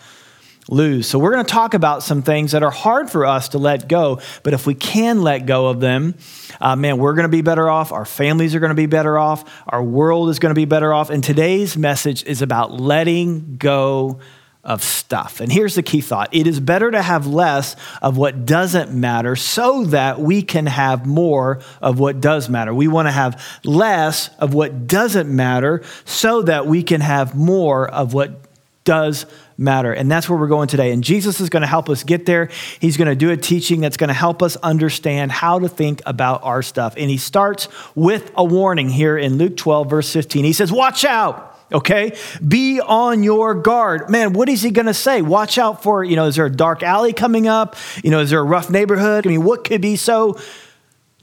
lose. 0.72 1.08
So, 1.08 1.19
we're 1.19 1.33
going 1.33 1.45
to 1.45 1.52
talk 1.52 1.75
about 1.75 2.02
some 2.02 2.23
things 2.23 2.53
that 2.53 2.64
are 2.64 2.72
hard 2.72 3.11
for 3.11 3.25
us 3.25 3.50
to 3.50 3.59
let 3.59 3.88
go, 3.88 4.19
but 4.41 4.53
if 4.53 4.66
we 4.66 4.73
can 4.73 5.22
let 5.22 5.45
go 5.45 5.67
of 5.67 5.80
them, 5.80 6.16
uh, 6.59 6.75
man, 6.75 6.97
we're 6.97 7.13
going 7.13 7.25
to 7.25 7.30
be 7.30 7.41
better 7.41 7.69
off. 7.69 7.91
Our 7.91 8.05
families 8.05 8.55
are 8.55 8.59
going 8.59 8.69
to 8.69 8.75
be 8.75 8.88
better 8.88 9.19
off. 9.19 9.63
Our 9.67 9.83
world 9.83 10.30
is 10.30 10.39
going 10.39 10.52
to 10.52 10.59
be 10.59 10.66
better 10.66 10.91
off. 10.91 11.11
And 11.11 11.23
today's 11.23 11.78
message 11.78 12.23
is 12.23 12.41
about 12.41 12.72
letting 12.72 13.58
go 13.58 14.19
of 14.63 14.83
stuff. 14.83 15.39
And 15.39 15.52
here's 15.52 15.73
the 15.73 15.81
key 15.83 16.02
thought 16.02 16.30
it 16.31 16.45
is 16.45 16.59
better 16.59 16.91
to 16.91 17.02
have 17.02 17.25
less 17.25 17.75
of 18.02 18.17
what 18.17 18.45
doesn't 18.45 18.94
matter 18.94 19.35
so 19.35 19.85
that 19.85 20.19
we 20.19 20.44
can 20.44 20.67
have 20.67 21.06
more 21.06 21.61
of 21.81 22.00
what 22.00 22.22
does 22.22 22.47
matter. 22.47 22.73
We 22.73 22.88
want 22.88 23.08
to 23.08 23.11
have 23.11 23.44
less 23.63 24.30
of 24.38 24.53
what 24.53 24.85
doesn't 24.88 25.33
matter 25.35 25.81
so 26.06 26.44
that 26.44 26.67
we 26.67 26.83
can 26.83 27.02
have 27.02 27.35
more 27.35 27.89
of 27.89 28.13
what 28.13 28.41
does 28.83 29.25
matter. 29.62 29.94
And 29.94 30.12
that's 30.12 30.28
where 30.28 30.38
we're 30.38 30.47
going 30.47 30.68
today. 30.68 30.91
And 30.91 31.03
Jesus 31.03 31.40
is 31.40 31.50
going 31.50 31.62
to 31.62 31.68
help 31.68 31.90
us 31.90 32.03
get 32.03 32.25
there. 32.25 32.50
He's 32.80 32.97
going 32.97 33.08
to 33.08 33.16
do 33.16 33.30
a 33.30 33.38
teaching 33.38 33.80
that's 33.80 33.97
going 33.97 34.09
to 34.09 34.13
help 34.13 34.41
us 34.41 34.58
understand 34.58 35.31
how 35.31 35.59
to 35.59 35.69
think 35.69 36.02
about 36.06 36.44
our 36.44 36.62
stuff. 36.62 36.96
And 36.97 37.09
he 37.09 37.18
starts 37.18 37.68
with 37.96 38.31
a 38.35 38.44
warning 38.44 38.90
here 38.90 39.18
in 39.18 39.38
Luke 39.38 39.56
12, 39.56 39.90
verse 39.90 40.12
15. 40.12 40.44
He 40.44 40.53
says, 40.53 40.72
Watch 40.72 41.06
out 41.06 41.50
okay? 41.74 42.18
Be 42.46 42.81
on 42.81 43.24
your 43.24 43.53
guard. 43.53 44.09
Man, 44.09 44.34
what 44.34 44.50
is 44.50 44.62
he 44.62 44.72
going 44.72 44.88
to 44.88 44.94
say? 44.94 45.22
Watch 45.22 45.58
out 45.58 45.81
for, 45.81 46.03
you 46.03 46.16
know, 46.16 46.25
is 46.25 46.35
there 46.35 46.46
a 46.46 46.52
dark 46.52 46.84
alley 46.84 47.14
coming 47.14 47.47
up? 47.47 47.75
You 48.03 48.12
know, 48.12 48.19
is 48.19 48.30
there 48.30 48.40
a 48.40 48.44
rough 48.44 48.69
neighborhood? 48.69 49.25
I 49.25 49.30
mean, 49.30 49.44
what 49.44 49.64
could 49.64 49.81
be 49.81 49.96
so 49.96 50.38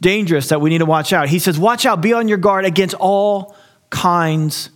dangerous 0.01 0.49
that 0.49 0.61
we 0.61 0.71
need 0.71 0.79
to 0.79 0.87
watch 0.87 1.13
out? 1.13 1.29
He 1.29 1.39
says, 1.39 1.59
watch 1.59 1.85
out, 1.85 2.01
be 2.01 2.13
on 2.13 2.29
your 2.29 2.39
guard 2.39 2.65
against 2.65 2.95
all 2.95 3.55
kinds 3.91 4.71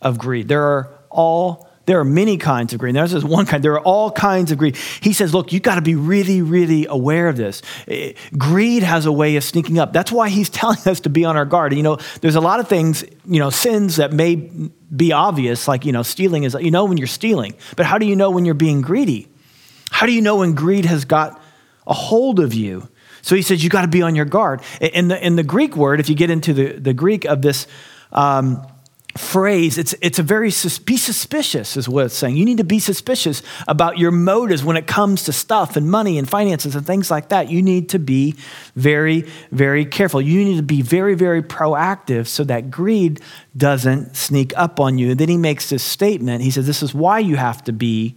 of 0.00 0.18
greed. 0.18 0.48
There 0.48 0.62
are 0.62 0.92
all 1.10 1.69
there 1.86 1.98
are 1.98 2.04
many 2.04 2.36
kinds 2.36 2.72
of 2.72 2.78
greed. 2.78 2.94
There's 2.94 3.12
just 3.12 3.26
one 3.26 3.46
kind. 3.46 3.64
There 3.64 3.72
are 3.72 3.80
all 3.80 4.12
kinds 4.12 4.52
of 4.52 4.58
greed. 4.58 4.76
He 5.00 5.12
says, 5.12 5.34
look, 5.34 5.52
you've 5.52 5.62
got 5.62 5.76
to 5.76 5.80
be 5.80 5.94
really, 5.94 6.42
really 6.42 6.86
aware 6.86 7.28
of 7.28 7.36
this. 7.36 7.62
Eh, 7.88 8.12
greed 8.36 8.82
has 8.82 9.06
a 9.06 9.12
way 9.12 9.36
of 9.36 9.44
sneaking 9.44 9.78
up. 9.78 9.92
That's 9.92 10.12
why 10.12 10.28
he's 10.28 10.50
telling 10.50 10.78
us 10.86 11.00
to 11.00 11.10
be 11.10 11.24
on 11.24 11.36
our 11.36 11.44
guard. 11.44 11.74
You 11.74 11.82
know, 11.82 11.98
there's 12.20 12.36
a 12.36 12.40
lot 12.40 12.60
of 12.60 12.68
things, 12.68 13.04
you 13.26 13.40
know, 13.40 13.50
sins 13.50 13.96
that 13.96 14.12
may 14.12 14.36
be 14.94 15.12
obvious, 15.12 15.66
like, 15.66 15.84
you 15.84 15.92
know, 15.92 16.02
stealing 16.02 16.44
is, 16.44 16.54
you 16.60 16.70
know, 16.70 16.84
when 16.84 16.98
you're 16.98 17.06
stealing. 17.06 17.54
But 17.76 17.86
how 17.86 17.98
do 17.98 18.06
you 18.06 18.16
know 18.16 18.30
when 18.30 18.44
you're 18.44 18.54
being 18.54 18.82
greedy? 18.82 19.28
How 19.90 20.06
do 20.06 20.12
you 20.12 20.22
know 20.22 20.36
when 20.36 20.54
greed 20.54 20.84
has 20.84 21.04
got 21.04 21.40
a 21.86 21.94
hold 21.94 22.40
of 22.40 22.54
you? 22.54 22.88
So 23.22 23.34
he 23.34 23.42
says, 23.42 23.62
you've 23.62 23.72
got 23.72 23.82
to 23.82 23.88
be 23.88 24.02
on 24.02 24.14
your 24.14 24.24
guard. 24.24 24.62
In 24.80 25.08
the, 25.08 25.26
in 25.26 25.36
the 25.36 25.42
Greek 25.42 25.76
word, 25.76 26.00
if 26.00 26.08
you 26.08 26.14
get 26.14 26.30
into 26.30 26.52
the, 26.52 26.72
the 26.72 26.94
Greek 26.94 27.24
of 27.24 27.42
this, 27.42 27.66
um, 28.12 28.66
phrase, 29.16 29.76
it's, 29.76 29.94
it's 30.00 30.18
a 30.18 30.22
very, 30.22 30.50
be 30.84 30.96
suspicious 30.96 31.76
is 31.76 31.88
what 31.88 32.06
it's 32.06 32.16
saying. 32.16 32.36
You 32.36 32.44
need 32.44 32.58
to 32.58 32.64
be 32.64 32.78
suspicious 32.78 33.42
about 33.66 33.98
your 33.98 34.10
motives 34.10 34.62
when 34.62 34.76
it 34.76 34.86
comes 34.86 35.24
to 35.24 35.32
stuff 35.32 35.76
and 35.76 35.90
money 35.90 36.18
and 36.18 36.28
finances 36.28 36.76
and 36.76 36.86
things 36.86 37.10
like 37.10 37.30
that. 37.30 37.50
You 37.50 37.62
need 37.62 37.88
to 37.90 37.98
be 37.98 38.36
very, 38.76 39.22
very 39.50 39.84
careful. 39.84 40.20
You 40.20 40.44
need 40.44 40.56
to 40.56 40.62
be 40.62 40.82
very, 40.82 41.14
very 41.14 41.42
proactive 41.42 42.28
so 42.28 42.44
that 42.44 42.70
greed 42.70 43.20
doesn't 43.56 44.16
sneak 44.16 44.56
up 44.56 44.78
on 44.78 44.98
you. 44.98 45.10
And 45.10 45.20
then 45.20 45.28
he 45.28 45.36
makes 45.36 45.70
this 45.70 45.82
statement. 45.82 46.42
He 46.42 46.50
says, 46.50 46.66
This 46.66 46.82
is 46.82 46.94
why 46.94 47.18
you 47.18 47.36
have 47.36 47.64
to 47.64 47.72
be 47.72 48.14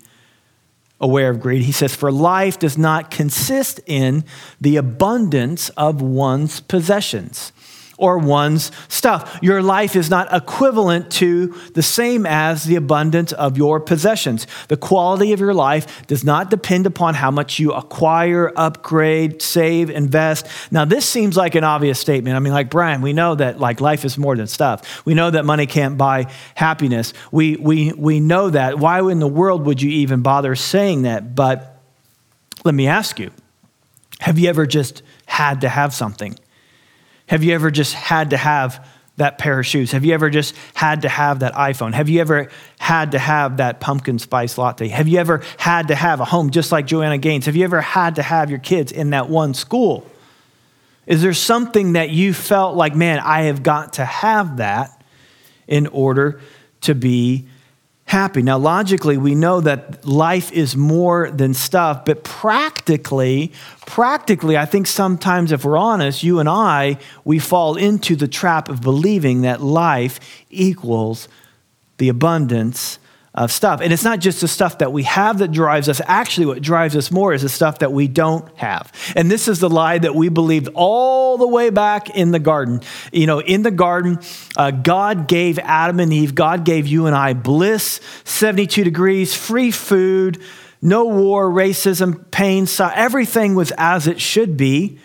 aware 1.00 1.31
of 1.31 1.40
greed. 1.40 1.64
He 1.64 1.72
says, 1.72 1.96
For 1.96 2.12
life 2.12 2.60
does 2.60 2.78
not 2.78 3.10
consist 3.10 3.80
in 3.88 4.24
the 4.62 4.78
abundance 4.78 5.70
of 5.70 6.02
one's 6.02 6.60
possessions 6.60 7.52
or 7.98 8.18
one's 8.18 8.72
stuff. 8.88 9.40
Your 9.42 9.62
life 9.62 9.96
is 9.96 10.09
not 10.09 10.34
equivalent 10.34 11.12
to 11.14 11.48
the 11.74 11.84
same 11.84 12.26
as 12.26 12.64
the 12.64 12.76
abundance 12.76 13.31
of 13.34 13.58
your 13.58 13.80
possessions. 13.80 14.48
The 14.68 14.78
quality 14.78 15.34
of 15.34 15.40
your 15.40 15.54
life 15.54 16.06
does 16.08 16.24
not 16.24 16.50
depend 16.50 16.86
upon 16.86 17.14
how 17.14 17.31
much 17.31 17.59
you 17.59 17.72
acquire, 17.72 18.52
upgrade, 18.56 19.42
save, 19.42 19.90
invest. 19.90 20.48
Now, 20.72 20.86
this 20.86 21.08
seems 21.08 21.38
like 21.38 21.56
an 21.56 21.64
obvious 21.64 22.00
statement. 22.00 22.36
I 22.36 22.40
mean, 22.40 22.54
like 22.54 22.70
Brian, 22.70 23.02
we 23.02 23.14
know 23.14 23.36
that 23.36 23.59
like 23.59 23.81
life 23.81 24.06
is 24.06 24.18
more 24.18 24.36
than 24.36 24.48
stuff. 24.48 25.06
We 25.06 25.14
know 25.14 25.30
that 25.30 25.46
money 25.46 25.66
can't 25.66 25.98
buy 25.98 26.31
happiness. 26.56 27.14
We, 27.31 27.58
we, 27.58 27.94
we 27.94 28.20
know 28.20 28.50
that. 28.50 28.80
Why 28.80 29.00
in 29.10 29.20
the 29.20 29.28
world 29.28 29.66
would 29.66 29.81
you 29.81 29.92
even 29.92 30.22
bother 30.22 30.56
saying 30.56 31.04
that? 31.04 31.36
But 31.36 31.81
let 32.64 32.74
me 32.74 32.88
ask 32.88 33.20
you 33.20 33.31
have 34.20 34.40
you 34.40 34.48
ever 34.48 34.66
just 34.66 35.04
had 35.25 35.62
to 35.62 35.70
have 35.70 35.94
something? 35.94 36.38
Have 37.33 37.44
you 37.44 37.55
ever 37.55 37.71
just 37.71 37.95
had 37.95 38.29
to 38.29 38.38
have 38.38 38.88
that 39.17 39.39
pair 39.39 39.57
of 39.57 39.66
shoes? 39.66 39.94
Have 39.94 40.05
you 40.05 40.13
ever 40.13 40.29
just 40.29 40.53
had 40.75 41.01
to 41.01 41.09
have 41.09 41.39
that 41.39 41.55
iPhone? 41.55 41.91
Have 41.91 42.07
you 42.07 42.21
ever 42.21 42.51
had 42.77 43.13
to 43.13 43.17
have 43.17 43.57
that 43.57 43.79
pumpkin 43.79 44.19
spice 44.19 44.55
latte? 44.55 44.88
Have 44.89 45.07
you 45.07 45.17
ever 45.17 45.41
had 45.57 45.88
to 45.88 45.95
have 45.95 46.19
a 46.19 46.25
home 46.25 46.51
just 46.51 46.71
like 46.71 46.85
Joanna 46.85 47.17
Gaines? 47.17 47.47
Have 47.47 47.55
you 47.55 47.63
ever 47.63 47.81
had 47.81 48.17
to 48.17 48.21
have 48.21 48.51
your 48.51 48.59
kids 48.59 48.91
in 48.91 49.09
that 49.09 49.29
one 49.29 49.55
school? 49.55 50.05
Is 51.07 51.23
there 51.23 51.33
something 51.33 51.94
that 51.94 52.11
you 52.11 52.35
felt 52.35 52.75
like, 52.75 52.95
man, 52.95 53.18
I 53.18 53.45
have 53.45 53.63
got 53.63 53.94
to 53.94 54.06
have 54.06 54.57
that 54.57 55.03
in 55.68 55.88
order 55.88 56.39
to 56.81 56.94
be 56.94 57.47
happy. 58.13 58.44
Now, 58.44 58.60
logically, 58.60 59.18
we 59.18 59.33
know 59.33 59.60
that 59.62 60.06
life 60.06 60.51
is 60.51 60.77
more 60.77 61.31
than 61.31 61.56
stuff, 61.56 62.06
but 62.06 62.24
practically, 62.24 63.51
practically, 63.88 64.56
I 64.56 64.65
think 64.65 64.86
sometimes 64.86 65.51
if 65.51 65.65
we're 65.65 65.77
honest, 65.77 66.21
you 66.21 66.39
and 66.39 66.48
I, 66.48 67.00
we 67.25 67.39
fall 67.39 67.75
into 67.75 68.15
the 68.15 68.27
trap 68.27 68.69
of 68.69 68.81
believing 68.81 69.42
that 69.42 69.62
life 69.62 70.19
equals 70.51 71.27
the 71.98 72.07
abundance 72.07 73.00
of 73.35 73.51
stuff. 73.51 73.81
And 73.81 73.91
it's 73.91 74.03
not 74.03 74.19
just 74.19 74.41
the 74.41 74.47
stuff 74.47 74.77
that 74.77 74.91
we 74.91 75.03
have 75.03 75.39
that 75.39 75.51
drives 75.51 75.89
us. 75.89 76.00
Actually, 76.06 76.45
what 76.47 76.62
drives 76.62 76.95
us 76.95 77.09
more 77.09 77.33
is 77.33 77.41
the 77.41 77.50
stuff 77.50 77.80
that 77.80 77.91
we 77.91 78.07
don't 78.07 78.47
have. 78.57 78.91
And 79.15 79.30
this 79.30 79.47
is 79.47 79.59
the 79.59 79.69
lie 79.69 79.97
that 79.97 80.13
we 80.13 80.30
believed 80.30 80.69
all 80.75 81.38
the 81.38 81.47
way 81.47 81.71
back 81.71 82.12
in 82.12 82.31
the 82.31 82.39
garden. 82.39 82.81
You 83.12 83.25
know, 83.25 83.39
in 83.39 83.63
the 83.63 83.71
garden, 83.71 84.19
uh, 84.56 84.69
God 84.69 85.27
gave 85.27 85.57
Adam 85.59 86.00
and 86.00 86.13
Eve, 86.13 86.35
God 86.35 86.63
gave 86.63 86.85
you 86.85 87.07
and 87.07 87.15
I 87.15 87.33
bliss, 87.33 88.00
72 88.24 88.83
degrees, 88.83 89.33
free 89.33 89.71
food, 89.71 90.39
no 90.79 91.06
war, 91.06 91.50
racism, 91.50 92.29
pain, 92.29 92.68
so 92.68 92.91
everything 92.94 93.56
was 93.56 93.71
as 93.77 94.06
it 94.06 94.21
should 94.21 94.57
be. 94.57 95.00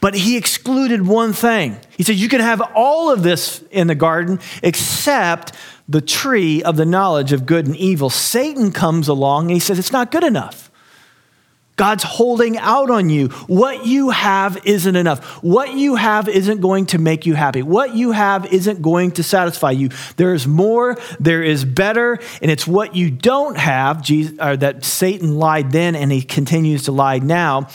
But 0.00 0.14
he 0.14 0.36
excluded 0.36 1.06
one 1.06 1.32
thing. 1.32 1.78
He 1.96 2.02
said, 2.02 2.16
You 2.16 2.28
can 2.28 2.42
have 2.42 2.60
all 2.74 3.10
of 3.10 3.22
this 3.22 3.64
in 3.70 3.86
the 3.86 3.94
garden 3.94 4.38
except 4.62 5.54
the 5.88 6.00
tree 6.00 6.62
of 6.62 6.76
the 6.76 6.86
knowledge 6.86 7.32
of 7.32 7.46
good 7.46 7.66
and 7.66 7.76
evil. 7.76 8.10
Satan 8.10 8.72
comes 8.72 9.08
along 9.08 9.44
and 9.44 9.52
he 9.52 9.60
says, 9.60 9.78
It's 9.78 9.92
not 9.92 10.10
good 10.10 10.24
enough. 10.24 10.70
God's 11.76 12.04
holding 12.04 12.56
out 12.56 12.88
on 12.88 13.10
you. 13.10 13.28
What 13.48 13.84
you 13.84 14.10
have 14.10 14.64
isn't 14.64 14.94
enough. 14.94 15.42
What 15.42 15.74
you 15.74 15.96
have 15.96 16.28
isn't 16.28 16.60
going 16.60 16.86
to 16.86 16.98
make 16.98 17.26
you 17.26 17.34
happy. 17.34 17.62
What 17.62 17.96
you 17.96 18.12
have 18.12 18.46
isn't 18.52 18.80
going 18.80 19.10
to 19.12 19.24
satisfy 19.24 19.72
you. 19.72 19.88
There 20.16 20.34
is 20.34 20.46
more, 20.46 20.96
there 21.18 21.42
is 21.42 21.64
better, 21.64 22.20
and 22.40 22.50
it's 22.50 22.64
what 22.64 22.94
you 22.94 23.10
don't 23.10 23.56
have 23.56 24.02
Jesus, 24.02 24.36
uh, 24.38 24.54
that 24.56 24.84
Satan 24.84 25.36
lied 25.36 25.72
then 25.72 25.96
and 25.96 26.12
he 26.12 26.22
continues 26.22 26.84
to 26.84 26.92
lie 26.92 27.18
now. 27.18 27.68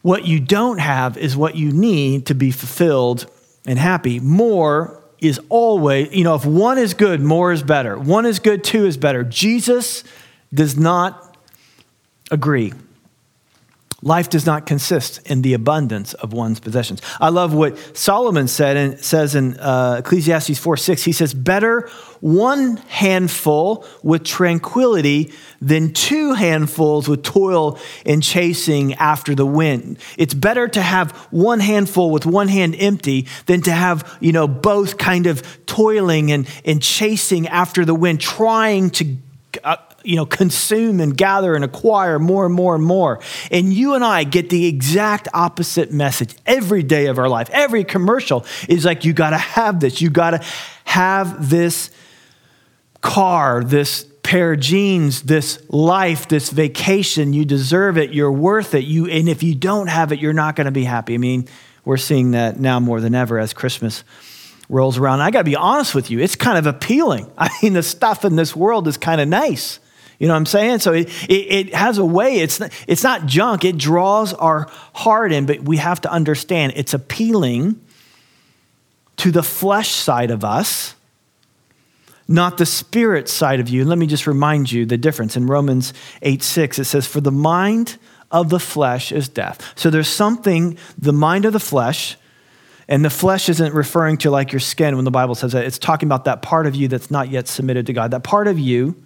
What 0.00 0.24
you 0.24 0.40
don't 0.40 0.78
have 0.78 1.18
is 1.18 1.36
what 1.36 1.56
you 1.56 1.70
need 1.70 2.26
to 2.26 2.34
be 2.34 2.50
fulfilled 2.50 3.30
and 3.66 3.78
happy. 3.78 4.18
More 4.18 5.02
is 5.20 5.40
always, 5.48 6.12
you 6.12 6.24
know, 6.24 6.34
if 6.34 6.44
one 6.44 6.78
is 6.78 6.94
good, 6.94 7.20
more 7.20 7.52
is 7.52 7.62
better. 7.62 7.98
One 7.98 8.26
is 8.26 8.38
good, 8.38 8.64
two 8.64 8.86
is 8.86 8.96
better. 8.96 9.24
Jesus 9.24 10.04
does 10.52 10.76
not 10.76 11.36
agree. 12.30 12.72
Life 14.02 14.30
does 14.30 14.46
not 14.46 14.64
consist 14.64 15.20
in 15.28 15.42
the 15.42 15.54
abundance 15.54 16.14
of 16.14 16.32
one's 16.32 16.60
possessions. 16.60 17.02
I 17.20 17.30
love 17.30 17.52
what 17.52 17.76
Solomon 17.96 18.46
said 18.46 18.76
and 18.76 19.00
says 19.00 19.34
in 19.34 19.58
uh, 19.58 19.96
Ecclesiastes 19.98 20.56
4 20.56 20.76
6. 20.76 21.02
He 21.02 21.10
says, 21.10 21.34
Better 21.34 21.88
one 22.20 22.76
handful 22.76 23.84
with 24.04 24.22
tranquility 24.22 25.32
than 25.60 25.92
two 25.92 26.34
handfuls 26.34 27.08
with 27.08 27.24
toil 27.24 27.76
and 28.06 28.22
chasing 28.22 28.94
after 28.94 29.34
the 29.34 29.46
wind. 29.46 29.98
It's 30.16 30.34
better 30.34 30.68
to 30.68 30.80
have 30.80 31.10
one 31.32 31.58
handful 31.58 32.12
with 32.12 32.24
one 32.24 32.46
hand 32.46 32.76
empty 32.78 33.26
than 33.46 33.62
to 33.62 33.72
have, 33.72 34.16
you 34.20 34.30
know, 34.30 34.46
both 34.46 34.96
kind 34.98 35.26
of 35.26 35.66
toiling 35.66 36.30
and, 36.30 36.48
and 36.64 36.80
chasing 36.80 37.48
after 37.48 37.84
the 37.84 37.96
wind, 37.96 38.20
trying 38.20 38.90
to 38.90 39.16
uh, 39.64 39.76
you 40.08 40.16
know, 40.16 40.24
consume 40.24 41.00
and 41.00 41.14
gather 41.14 41.54
and 41.54 41.62
acquire 41.62 42.18
more 42.18 42.46
and 42.46 42.54
more 42.54 42.74
and 42.74 42.82
more. 42.82 43.20
And 43.50 43.74
you 43.74 43.92
and 43.92 44.02
I 44.02 44.24
get 44.24 44.48
the 44.48 44.64
exact 44.64 45.28
opposite 45.34 45.92
message 45.92 46.34
every 46.46 46.82
day 46.82 47.06
of 47.06 47.18
our 47.18 47.28
life. 47.28 47.50
Every 47.52 47.84
commercial 47.84 48.46
is 48.70 48.86
like, 48.86 49.04
you 49.04 49.12
got 49.12 49.30
to 49.30 49.36
have 49.36 49.80
this. 49.80 50.00
You 50.00 50.08
got 50.08 50.30
to 50.30 50.40
have 50.84 51.50
this 51.50 51.90
car, 53.02 53.62
this 53.62 54.06
pair 54.22 54.54
of 54.54 54.60
jeans, 54.60 55.24
this 55.24 55.62
life, 55.68 56.26
this 56.26 56.48
vacation. 56.48 57.34
You 57.34 57.44
deserve 57.44 57.98
it. 57.98 58.14
You're 58.14 58.32
worth 58.32 58.74
it. 58.74 58.84
You, 58.84 59.08
and 59.08 59.28
if 59.28 59.42
you 59.42 59.54
don't 59.54 59.88
have 59.88 60.10
it, 60.10 60.20
you're 60.20 60.32
not 60.32 60.56
going 60.56 60.64
to 60.64 60.70
be 60.70 60.84
happy. 60.84 61.12
I 61.12 61.18
mean, 61.18 61.46
we're 61.84 61.98
seeing 61.98 62.30
that 62.30 62.58
now 62.58 62.80
more 62.80 63.02
than 63.02 63.14
ever 63.14 63.38
as 63.38 63.52
Christmas 63.52 64.04
rolls 64.70 64.96
around. 64.96 65.20
I 65.20 65.30
got 65.30 65.40
to 65.40 65.44
be 65.44 65.56
honest 65.56 65.94
with 65.94 66.10
you, 66.10 66.18
it's 66.18 66.34
kind 66.34 66.56
of 66.56 66.66
appealing. 66.66 67.30
I 67.38 67.50
mean, 67.62 67.74
the 67.74 67.82
stuff 67.82 68.24
in 68.24 68.36
this 68.36 68.56
world 68.56 68.88
is 68.88 68.96
kind 68.96 69.20
of 69.20 69.28
nice. 69.28 69.80
You 70.18 70.26
know 70.26 70.34
what 70.34 70.38
I'm 70.38 70.46
saying? 70.46 70.80
So 70.80 70.92
it, 70.92 71.08
it, 71.28 71.32
it, 71.32 71.74
has 71.74 71.98
a 71.98 72.04
way, 72.04 72.40
it's, 72.40 72.60
it's 72.88 73.04
not 73.04 73.26
junk, 73.26 73.64
it 73.64 73.78
draws 73.78 74.34
our 74.34 74.68
heart 74.92 75.32
in, 75.32 75.46
but 75.46 75.62
we 75.62 75.76
have 75.76 76.00
to 76.00 76.10
understand 76.10 76.72
it's 76.74 76.92
appealing 76.92 77.80
to 79.18 79.30
the 79.30 79.44
flesh 79.44 79.90
side 79.90 80.30
of 80.30 80.44
us, 80.44 80.94
not 82.26 82.58
the 82.58 82.66
spirit 82.66 83.28
side 83.28 83.60
of 83.60 83.68
you. 83.68 83.82
And 83.82 83.88
let 83.88 83.98
me 83.98 84.06
just 84.06 84.26
remind 84.26 84.72
you 84.72 84.86
the 84.86 84.98
difference. 84.98 85.36
In 85.36 85.46
Romans 85.46 85.94
8 86.22 86.42
6, 86.42 86.80
it 86.80 86.84
says, 86.84 87.06
For 87.06 87.20
the 87.20 87.32
mind 87.32 87.96
of 88.30 88.50
the 88.50 88.60
flesh 88.60 89.12
is 89.12 89.28
death. 89.28 89.72
So 89.76 89.88
there's 89.88 90.08
something, 90.08 90.76
the 90.98 91.12
mind 91.12 91.44
of 91.44 91.52
the 91.52 91.60
flesh, 91.60 92.16
and 92.88 93.04
the 93.04 93.10
flesh 93.10 93.48
isn't 93.48 93.72
referring 93.72 94.18
to 94.18 94.30
like 94.30 94.52
your 94.52 94.60
skin 94.60 94.96
when 94.96 95.04
the 95.04 95.10
Bible 95.10 95.34
says 95.34 95.52
that. 95.52 95.64
It's 95.64 95.78
talking 95.78 96.08
about 96.08 96.24
that 96.24 96.42
part 96.42 96.66
of 96.66 96.74
you 96.74 96.88
that's 96.88 97.10
not 97.10 97.28
yet 97.28 97.46
submitted 97.46 97.86
to 97.86 97.92
God. 97.92 98.10
That 98.10 98.24
part 98.24 98.48
of 98.48 98.58
you 98.58 98.96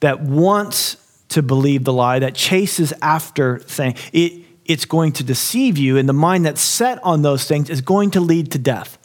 that 0.00 0.20
wants 0.20 0.96
to 1.30 1.42
believe 1.42 1.84
the 1.84 1.92
lie, 1.92 2.18
that 2.18 2.34
chases 2.34 2.92
after 3.00 3.58
things, 3.58 3.98
it, 4.12 4.44
it's 4.64 4.84
going 4.84 5.12
to 5.12 5.24
deceive 5.24 5.78
you. 5.78 5.96
And 5.96 6.08
the 6.08 6.12
mind 6.12 6.44
that's 6.44 6.60
set 6.60 7.02
on 7.02 7.22
those 7.22 7.46
things 7.46 7.70
is 7.70 7.80
going 7.80 8.12
to 8.12 8.20
lead 8.20 8.52
to 8.52 8.58
death. 8.58 8.98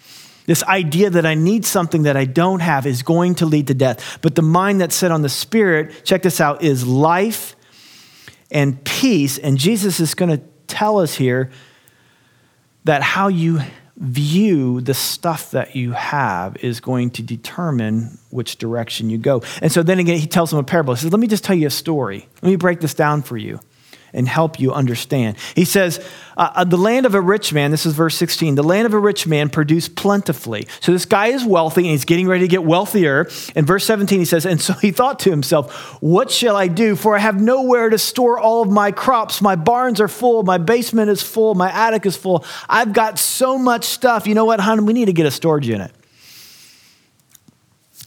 This 0.45 0.63
idea 0.63 1.09
that 1.09 1.25
I 1.25 1.33
need 1.33 1.65
something 1.65 2.03
that 2.03 2.15
I 2.15 2.25
don't 2.25 2.59
have 2.59 2.85
is 2.85 3.01
going 3.01 3.35
to 3.35 3.45
lead 3.45 3.67
to 3.67 3.73
death. 3.73 4.19
But 4.21 4.35
the 4.35 4.43
mind 4.43 4.79
that's 4.79 4.95
set 4.95 5.11
on 5.11 5.21
the 5.23 5.29
Spirit, 5.29 6.05
check 6.05 6.21
this 6.21 6.39
out, 6.39 6.63
is 6.63 6.85
life 6.85 7.55
and 8.51 8.83
peace. 8.83 9.37
And 9.39 9.57
Jesus 9.57 9.99
is 9.99 10.13
going 10.13 10.29
to 10.29 10.43
tell 10.67 10.99
us 10.99 11.15
here 11.15 11.51
that 12.83 13.01
how 13.01 13.27
you 13.27 13.61
view 13.97 14.81
the 14.81 14.93
stuff 14.93 15.51
that 15.51 15.75
you 15.75 15.93
have 15.93 16.57
is 16.57 16.79
going 16.79 17.09
to 17.11 17.23
determine 17.23 18.17
which 18.29 18.57
direction 18.57 19.09
you 19.09 19.17
go. 19.17 19.41
And 19.61 19.71
so 19.71 19.83
then 19.83 19.99
again, 19.99 20.17
he 20.19 20.27
tells 20.27 20.49
them 20.49 20.59
a 20.59 20.63
parable. 20.63 20.93
He 20.93 21.01
says, 21.01 21.11
Let 21.11 21.19
me 21.19 21.27
just 21.27 21.43
tell 21.43 21.55
you 21.55 21.67
a 21.67 21.71
story. 21.71 22.27
Let 22.41 22.49
me 22.49 22.55
break 22.57 22.81
this 22.81 22.93
down 22.93 23.21
for 23.21 23.37
you 23.37 23.59
and 24.15 24.27
help 24.27 24.59
you 24.59 24.73
understand. 24.73 25.37
He 25.55 25.65
says, 25.65 25.99
uh, 26.37 26.51
uh, 26.55 26.63
The 26.63 26.77
land 26.77 27.05
of 27.05 27.13
a 27.13 27.21
rich 27.21 27.53
man, 27.53 27.71
this 27.71 27.85
is 27.85 27.93
verse 27.93 28.15
16, 28.15 28.55
the 28.55 28.63
land 28.63 28.87
of 28.87 28.93
a 28.93 28.99
rich 28.99 29.27
man 29.27 29.49
produced 29.49 29.95
plentifully. 29.95 30.67
So 30.79 30.91
this 30.91 31.05
guy 31.05 31.27
is 31.27 31.45
wealthy 31.45 31.81
and 31.81 31.91
he's 31.91 32.05
getting 32.05 32.27
ready 32.27 32.45
to 32.45 32.47
get 32.47 32.63
wealthier. 32.63 33.29
In 33.55 33.65
verse 33.65 33.85
17, 33.85 34.17
he 34.17 34.25
says, 34.25 34.45
And 34.45 34.61
so 34.61 34.73
he 34.73 34.91
thought 34.91 35.19
to 35.19 35.29
himself, 35.29 36.01
What 36.01 36.31
shall 36.31 36.55
I 36.55 36.67
do? 36.67 36.95
For 36.95 37.15
I 37.15 37.19
have 37.19 37.39
nowhere 37.39 37.89
to 37.89 37.97
store 37.97 38.39
all 38.39 38.63
of 38.63 38.69
my 38.69 38.91
crops. 38.91 39.41
My 39.41 39.55
barns 39.55 40.01
are 40.01 40.07
full, 40.07 40.43
my 40.43 40.57
basement 40.57 41.11
is 41.11 41.21
full, 41.21 41.53
my 41.53 41.71
attic 41.71 42.05
is 42.05 42.15
full. 42.15 42.45
I've 42.69 42.93
got 42.93 43.19
so 43.19 43.57
much 43.57 43.83
stuff. 43.83 44.25
You 44.25 44.33
know 44.33 44.45
what, 44.45 44.61
hon? 44.61 44.85
We 44.85 44.93
need 44.93 45.05
to 45.05 45.13
get 45.13 45.25
a 45.25 45.31
storage 45.31 45.67
unit. 45.67 45.91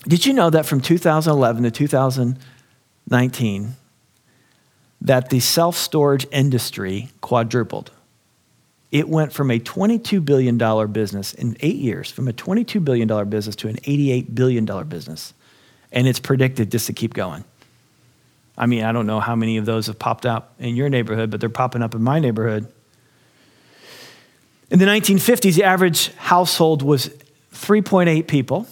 Did 0.06 0.24
you 0.24 0.32
know 0.32 0.48
that 0.48 0.64
from 0.64 0.80
2011 0.80 1.64
to 1.64 1.70
2019, 1.70 3.76
that 5.00 5.30
the 5.30 5.40
self 5.40 5.76
storage 5.76 6.26
industry 6.30 7.10
quadrupled. 7.20 7.90
It 8.90 9.08
went 9.08 9.32
from 9.32 9.50
a 9.50 9.58
$22 9.58 10.24
billion 10.24 10.56
business 10.92 11.34
in 11.34 11.56
eight 11.60 11.76
years, 11.76 12.10
from 12.10 12.26
a 12.26 12.32
$22 12.32 12.82
billion 12.82 13.28
business 13.28 13.54
to 13.56 13.68
an 13.68 13.76
$88 13.76 14.34
billion 14.34 14.64
business. 14.88 15.34
And 15.92 16.08
it's 16.08 16.18
predicted 16.18 16.70
just 16.70 16.86
to 16.86 16.94
keep 16.94 17.12
going. 17.12 17.44
I 18.56 18.66
mean, 18.66 18.84
I 18.84 18.92
don't 18.92 19.06
know 19.06 19.20
how 19.20 19.36
many 19.36 19.58
of 19.58 19.66
those 19.66 19.86
have 19.86 19.98
popped 19.98 20.26
up 20.26 20.54
in 20.58 20.74
your 20.74 20.88
neighborhood, 20.88 21.30
but 21.30 21.38
they're 21.38 21.48
popping 21.48 21.82
up 21.82 21.94
in 21.94 22.02
my 22.02 22.18
neighborhood. 22.18 22.66
In 24.70 24.78
the 24.78 24.84
1950s, 24.86 25.54
the 25.54 25.64
average 25.64 26.12
household 26.16 26.82
was 26.82 27.08
3.8 27.54 28.26
people, 28.26 28.66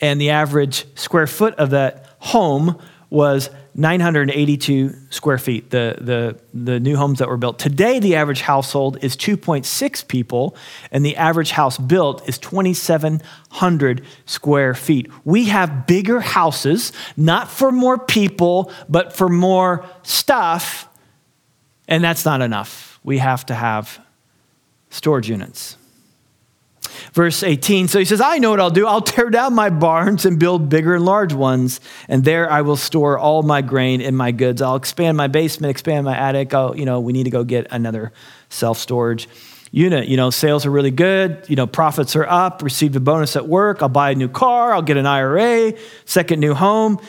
and 0.00 0.20
the 0.20 0.30
average 0.30 0.86
square 0.96 1.26
foot 1.26 1.54
of 1.56 1.70
that 1.70 2.16
home 2.18 2.80
was 3.12 3.50
982 3.74 4.94
square 5.10 5.36
feet, 5.36 5.68
the, 5.68 5.98
the, 6.00 6.38
the 6.54 6.80
new 6.80 6.96
homes 6.96 7.18
that 7.18 7.28
were 7.28 7.36
built. 7.36 7.58
Today, 7.58 7.98
the 7.98 8.16
average 8.16 8.40
household 8.40 8.96
is 9.02 9.16
2.6 9.16 10.08
people, 10.08 10.56
and 10.90 11.04
the 11.04 11.14
average 11.16 11.50
house 11.50 11.76
built 11.76 12.26
is 12.26 12.38
2,700 12.38 14.02
square 14.24 14.74
feet. 14.74 15.10
We 15.24 15.44
have 15.44 15.86
bigger 15.86 16.20
houses, 16.20 16.92
not 17.14 17.50
for 17.50 17.70
more 17.70 17.98
people, 17.98 18.72
but 18.88 19.12
for 19.12 19.28
more 19.28 19.84
stuff, 20.02 20.88
and 21.86 22.02
that's 22.02 22.24
not 22.24 22.40
enough. 22.40 22.98
We 23.04 23.18
have 23.18 23.44
to 23.46 23.54
have 23.54 24.00
storage 24.88 25.28
units. 25.28 25.76
Verse 27.12 27.42
18, 27.42 27.88
so 27.88 27.98
he 27.98 28.04
says, 28.04 28.20
I 28.20 28.38
know 28.38 28.50
what 28.50 28.60
I'll 28.60 28.70
do. 28.70 28.86
I'll 28.86 29.00
tear 29.00 29.30
down 29.30 29.54
my 29.54 29.70
barns 29.70 30.24
and 30.24 30.38
build 30.38 30.68
bigger 30.68 30.94
and 30.94 31.04
large 31.04 31.32
ones, 31.32 31.80
and 32.08 32.24
there 32.24 32.50
I 32.50 32.62
will 32.62 32.76
store 32.76 33.18
all 33.18 33.42
my 33.42 33.62
grain 33.62 34.00
and 34.00 34.16
my 34.16 34.32
goods. 34.32 34.62
I'll 34.62 34.76
expand 34.76 35.16
my 35.16 35.28
basement, 35.28 35.70
expand 35.70 36.04
my 36.04 36.16
attic. 36.16 36.54
I'll, 36.54 36.76
you 36.76 36.84
know, 36.84 37.00
we 37.00 37.12
need 37.12 37.24
to 37.24 37.30
go 37.30 37.44
get 37.44 37.66
another 37.70 38.12
self 38.48 38.78
storage 38.78 39.28
unit. 39.72 40.06
You 40.06 40.16
know, 40.16 40.30
sales 40.30 40.64
are 40.66 40.70
really 40.70 40.90
good. 40.90 41.44
You 41.48 41.56
know, 41.56 41.66
profits 41.66 42.14
are 42.14 42.26
up. 42.26 42.62
Received 42.62 42.94
a 42.94 43.00
bonus 43.00 43.34
at 43.34 43.48
work. 43.48 43.82
I'll 43.82 43.88
buy 43.88 44.10
a 44.10 44.14
new 44.14 44.28
car. 44.28 44.72
I'll 44.72 44.82
get 44.82 44.96
an 44.96 45.06
IRA, 45.06 45.74
second 46.04 46.40
new 46.40 46.54
home. 46.54 47.00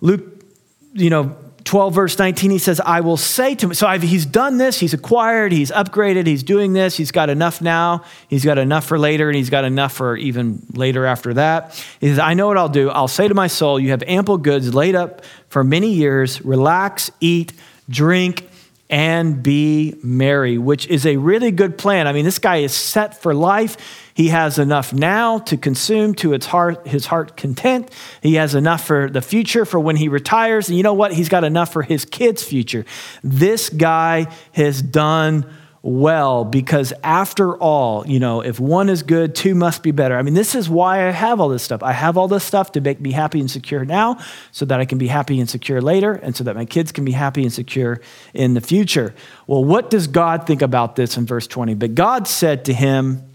Luke, 0.00 0.44
you 0.92 1.10
know, 1.10 1.36
12, 1.70 1.94
verse 1.94 2.18
19, 2.18 2.50
he 2.50 2.58
says, 2.58 2.80
I 2.80 3.00
will 3.00 3.16
say 3.16 3.54
to 3.54 3.66
him. 3.66 3.74
So 3.74 3.86
I've, 3.86 4.02
he's 4.02 4.26
done 4.26 4.56
this, 4.56 4.80
he's 4.80 4.92
acquired, 4.92 5.52
he's 5.52 5.70
upgraded, 5.70 6.26
he's 6.26 6.42
doing 6.42 6.72
this, 6.72 6.96
he's 6.96 7.12
got 7.12 7.30
enough 7.30 7.62
now, 7.62 8.02
he's 8.26 8.44
got 8.44 8.58
enough 8.58 8.86
for 8.86 8.98
later, 8.98 9.28
and 9.28 9.36
he's 9.36 9.50
got 9.50 9.64
enough 9.64 9.92
for 9.92 10.16
even 10.16 10.66
later 10.74 11.06
after 11.06 11.32
that. 11.34 11.80
He 12.00 12.08
says, 12.08 12.18
I 12.18 12.34
know 12.34 12.48
what 12.48 12.58
I'll 12.58 12.68
do. 12.68 12.90
I'll 12.90 13.06
say 13.06 13.28
to 13.28 13.34
my 13.34 13.46
soul, 13.46 13.78
You 13.78 13.90
have 13.90 14.02
ample 14.08 14.36
goods 14.36 14.74
laid 14.74 14.96
up 14.96 15.24
for 15.48 15.62
many 15.62 15.92
years. 15.92 16.44
Relax, 16.44 17.12
eat, 17.20 17.52
drink, 17.88 18.49
and 18.90 19.40
be 19.40 19.94
merry, 20.02 20.58
which 20.58 20.86
is 20.88 21.06
a 21.06 21.16
really 21.16 21.52
good 21.52 21.78
plan. 21.78 22.08
I 22.08 22.12
mean, 22.12 22.24
this 22.24 22.40
guy 22.40 22.56
is 22.56 22.74
set 22.74 23.22
for 23.22 23.32
life. 23.32 24.10
He 24.14 24.28
has 24.28 24.58
enough 24.58 24.92
now 24.92 25.38
to 25.38 25.56
consume 25.56 26.14
to 26.16 26.34
its 26.34 26.44
heart, 26.44 26.86
his 26.86 27.06
heart 27.06 27.36
content. 27.36 27.90
He 28.20 28.34
has 28.34 28.56
enough 28.56 28.84
for 28.84 29.08
the 29.08 29.22
future 29.22 29.64
for 29.64 29.78
when 29.78 29.96
he 29.96 30.08
retires. 30.08 30.68
And 30.68 30.76
you 30.76 30.82
know 30.82 30.92
what? 30.92 31.14
He's 31.14 31.28
got 31.28 31.44
enough 31.44 31.72
for 31.72 31.82
his 31.82 32.04
kids' 32.04 32.42
future. 32.42 32.84
This 33.22 33.70
guy 33.70 34.26
has 34.52 34.82
done 34.82 35.46
well 35.82 36.44
because 36.44 36.92
after 37.02 37.56
all, 37.56 38.06
you 38.06 38.20
know, 38.20 38.42
if 38.42 38.60
one 38.60 38.88
is 38.88 39.02
good, 39.02 39.34
two 39.34 39.54
must 39.54 39.82
be 39.82 39.90
better. 39.90 40.16
I 40.16 40.22
mean, 40.22 40.34
this 40.34 40.54
is 40.54 40.68
why 40.68 41.08
I 41.08 41.10
have 41.10 41.40
all 41.40 41.48
this 41.48 41.62
stuff. 41.62 41.82
I 41.82 41.92
have 41.92 42.18
all 42.18 42.28
this 42.28 42.44
stuff 42.44 42.72
to 42.72 42.80
make 42.80 43.00
me 43.00 43.12
happy 43.12 43.40
and 43.40 43.50
secure 43.50 43.84
now 43.84 44.18
so 44.52 44.64
that 44.66 44.80
I 44.80 44.84
can 44.84 44.98
be 44.98 45.06
happy 45.06 45.40
and 45.40 45.48
secure 45.48 45.80
later 45.80 46.12
and 46.12 46.36
so 46.36 46.44
that 46.44 46.54
my 46.54 46.64
kids 46.64 46.92
can 46.92 47.04
be 47.04 47.12
happy 47.12 47.42
and 47.42 47.52
secure 47.52 48.00
in 48.34 48.54
the 48.54 48.60
future. 48.60 49.14
Well, 49.46 49.64
what 49.64 49.90
does 49.90 50.06
God 50.06 50.46
think 50.46 50.60
about 50.60 50.96
this 50.96 51.16
in 51.16 51.24
verse 51.24 51.46
20? 51.46 51.74
But 51.74 51.94
God 51.94 52.28
said 52.28 52.66
to 52.66 52.74
him, 52.74 53.26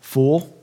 Fool. 0.00 0.56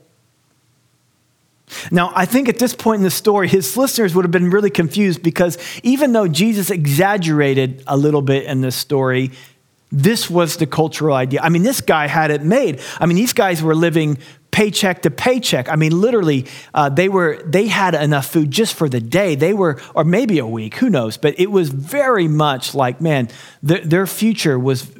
Now, 1.90 2.12
I 2.14 2.26
think 2.26 2.48
at 2.48 2.58
this 2.58 2.74
point 2.74 3.00
in 3.00 3.02
the 3.02 3.10
story, 3.10 3.48
his 3.48 3.76
listeners 3.76 4.14
would 4.14 4.24
have 4.24 4.30
been 4.30 4.50
really 4.50 4.70
confused 4.70 5.22
because 5.22 5.58
even 5.82 6.12
though 6.12 6.28
Jesus 6.28 6.70
exaggerated 6.70 7.82
a 7.86 7.96
little 7.96 8.22
bit 8.22 8.44
in 8.44 8.60
this 8.60 8.76
story, 8.76 9.32
this 9.90 10.28
was 10.28 10.56
the 10.56 10.66
cultural 10.66 11.14
idea. 11.14 11.40
I 11.40 11.48
mean, 11.48 11.62
this 11.62 11.80
guy 11.80 12.06
had 12.06 12.30
it 12.30 12.42
made. 12.42 12.80
I 13.00 13.06
mean, 13.06 13.16
these 13.16 13.32
guys 13.32 13.62
were 13.62 13.74
living 13.74 14.18
paycheck 14.50 15.02
to 15.02 15.10
paycheck. 15.10 15.68
I 15.68 15.76
mean, 15.76 15.98
literally, 15.98 16.46
uh, 16.74 16.88
they 16.88 17.08
were 17.08 17.42
they 17.44 17.66
had 17.68 17.94
enough 17.94 18.26
food 18.26 18.50
just 18.50 18.74
for 18.74 18.88
the 18.88 19.00
day. 19.00 19.34
They 19.34 19.54
were, 19.54 19.80
or 19.94 20.04
maybe 20.04 20.38
a 20.38 20.46
week, 20.46 20.76
who 20.76 20.90
knows? 20.90 21.16
But 21.16 21.38
it 21.38 21.50
was 21.50 21.70
very 21.70 22.28
much 22.28 22.74
like, 22.74 23.00
man, 23.00 23.28
th- 23.66 23.84
their 23.84 24.06
future 24.06 24.58
was 24.58 24.90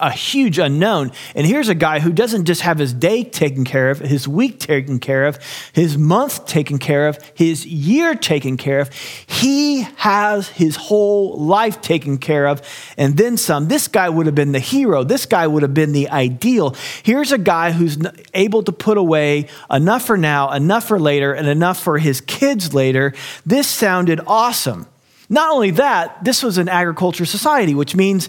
a 0.00 0.10
huge 0.10 0.58
unknown. 0.58 1.12
And 1.34 1.46
here's 1.46 1.68
a 1.68 1.74
guy 1.74 2.00
who 2.00 2.12
doesn't 2.12 2.44
just 2.44 2.62
have 2.62 2.78
his 2.78 2.92
day 2.92 3.24
taken 3.24 3.64
care 3.64 3.90
of, 3.90 3.98
his 3.98 4.28
week 4.28 4.60
taken 4.60 4.98
care 4.98 5.26
of, 5.26 5.38
his 5.72 5.98
month 5.98 6.46
taken 6.46 6.78
care 6.78 7.08
of, 7.08 7.18
his 7.34 7.66
year 7.66 8.14
taken 8.14 8.56
care 8.56 8.80
of. 8.80 8.92
He 8.92 9.82
has 9.96 10.48
his 10.48 10.76
whole 10.76 11.38
life 11.38 11.80
taken 11.80 12.18
care 12.18 12.46
of, 12.46 12.62
and 12.96 13.16
then 13.16 13.36
some. 13.36 13.68
This 13.68 13.88
guy 13.88 14.08
would 14.08 14.26
have 14.26 14.34
been 14.34 14.52
the 14.52 14.60
hero. 14.60 15.04
This 15.04 15.26
guy 15.26 15.46
would 15.46 15.62
have 15.62 15.74
been 15.74 15.92
the 15.92 16.08
ideal. 16.10 16.74
Here's 17.02 17.32
a 17.32 17.38
guy 17.38 17.72
who's 17.72 17.98
able 18.34 18.62
to 18.64 18.72
put 18.72 18.98
away 18.98 19.48
enough 19.70 20.06
for 20.06 20.16
now, 20.16 20.52
enough 20.52 20.88
for 20.88 20.98
later, 20.98 21.32
and 21.32 21.48
enough 21.48 21.82
for 21.82 21.98
his 21.98 22.20
kids 22.20 22.74
later. 22.74 23.14
This 23.44 23.68
sounded 23.68 24.20
awesome. 24.26 24.86
Not 25.30 25.52
only 25.52 25.72
that, 25.72 26.24
this 26.24 26.42
was 26.42 26.56
an 26.56 26.68
agriculture 26.68 27.26
society, 27.26 27.74
which 27.74 27.94
means 27.94 28.28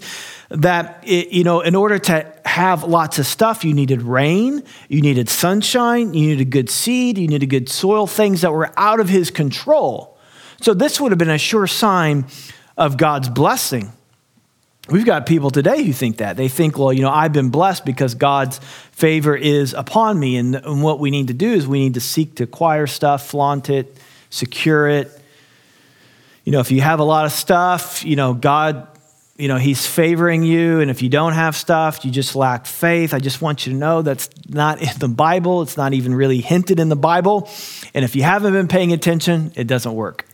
that 0.50 1.02
it, 1.06 1.28
you 1.30 1.44
know 1.44 1.60
in 1.60 1.74
order 1.74 1.98
to 1.98 2.26
have 2.44 2.82
lots 2.82 3.18
of 3.18 3.26
stuff 3.26 3.64
you 3.64 3.72
needed 3.72 4.02
rain 4.02 4.64
you 4.88 5.00
needed 5.00 5.28
sunshine 5.28 6.12
you 6.12 6.26
needed 6.26 6.50
good 6.50 6.68
seed 6.68 7.16
you 7.16 7.28
needed 7.28 7.48
good 7.48 7.68
soil 7.68 8.04
things 8.06 8.40
that 8.40 8.52
were 8.52 8.72
out 8.76 9.00
of 9.00 9.08
his 9.08 9.30
control. 9.30 10.18
So 10.60 10.74
this 10.74 11.00
would 11.00 11.12
have 11.12 11.18
been 11.18 11.30
a 11.30 11.38
sure 11.38 11.66
sign 11.66 12.26
of 12.76 12.96
god's 12.96 13.28
blessing. 13.28 13.92
We've 14.88 15.06
got 15.06 15.24
people 15.24 15.50
today 15.50 15.84
who 15.84 15.92
think 15.92 16.16
that. 16.16 16.36
They 16.36 16.48
think 16.48 16.76
well 16.76 16.92
you 16.92 17.02
know 17.02 17.10
i've 17.10 17.32
been 17.32 17.50
blessed 17.50 17.84
because 17.86 18.14
god's 18.16 18.58
favor 18.90 19.36
is 19.36 19.72
upon 19.72 20.18
me 20.18 20.36
and, 20.36 20.56
and 20.56 20.82
what 20.82 20.98
we 20.98 21.12
need 21.12 21.28
to 21.28 21.34
do 21.34 21.52
is 21.52 21.66
we 21.66 21.78
need 21.78 21.94
to 21.94 22.00
seek 22.00 22.34
to 22.36 22.44
acquire 22.44 22.88
stuff 22.88 23.28
flaunt 23.28 23.70
it 23.70 23.96
secure 24.30 24.88
it 24.88 25.19
you 26.44 26.52
know 26.52 26.60
if 26.60 26.70
you 26.70 26.80
have 26.80 27.00
a 27.00 27.04
lot 27.04 27.26
of 27.26 27.32
stuff 27.32 28.04
you 28.04 28.16
know 28.16 28.34
god 28.34 28.86
you 29.40 29.48
know, 29.48 29.56
he's 29.56 29.86
favoring 29.86 30.42
you, 30.42 30.80
and 30.80 30.90
if 30.90 31.00
you 31.00 31.08
don't 31.08 31.32
have 31.32 31.56
stuff, 31.56 32.04
you 32.04 32.10
just 32.10 32.36
lack 32.36 32.66
faith. 32.66 33.14
I 33.14 33.20
just 33.20 33.40
want 33.40 33.66
you 33.66 33.72
to 33.72 33.78
know 33.78 34.02
that's 34.02 34.28
not 34.50 34.82
in 34.82 34.98
the 34.98 35.08
Bible. 35.08 35.62
It's 35.62 35.78
not 35.78 35.94
even 35.94 36.14
really 36.14 36.42
hinted 36.42 36.78
in 36.78 36.90
the 36.90 36.96
Bible. 36.96 37.48
And 37.94 38.04
if 38.04 38.14
you 38.14 38.22
haven't 38.22 38.52
been 38.52 38.68
paying 38.68 38.92
attention, 38.92 39.50
it 39.56 39.66
doesn't 39.66 39.94
work. 39.94 40.26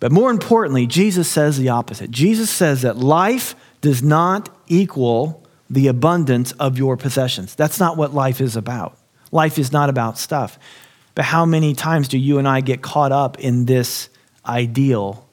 But 0.00 0.10
more 0.10 0.28
importantly, 0.28 0.88
Jesus 0.88 1.28
says 1.28 1.56
the 1.56 1.68
opposite. 1.68 2.10
Jesus 2.10 2.50
says 2.50 2.82
that 2.82 2.96
life 2.96 3.54
does 3.80 4.02
not 4.02 4.48
equal 4.66 5.46
the 5.70 5.86
abundance 5.86 6.50
of 6.52 6.78
your 6.78 6.96
possessions. 6.96 7.54
That's 7.54 7.78
not 7.78 7.96
what 7.96 8.12
life 8.12 8.40
is 8.40 8.56
about. 8.56 8.98
Life 9.30 9.56
is 9.56 9.70
not 9.70 9.88
about 9.88 10.18
stuff. 10.18 10.58
But 11.16 11.24
how 11.24 11.44
many 11.44 11.74
times 11.74 12.06
do 12.06 12.18
you 12.18 12.38
and 12.38 12.46
I 12.46 12.60
get 12.60 12.80
caught 12.82 13.10
up 13.10 13.40
in 13.40 13.64
this 13.64 14.08
ideal 14.46 15.26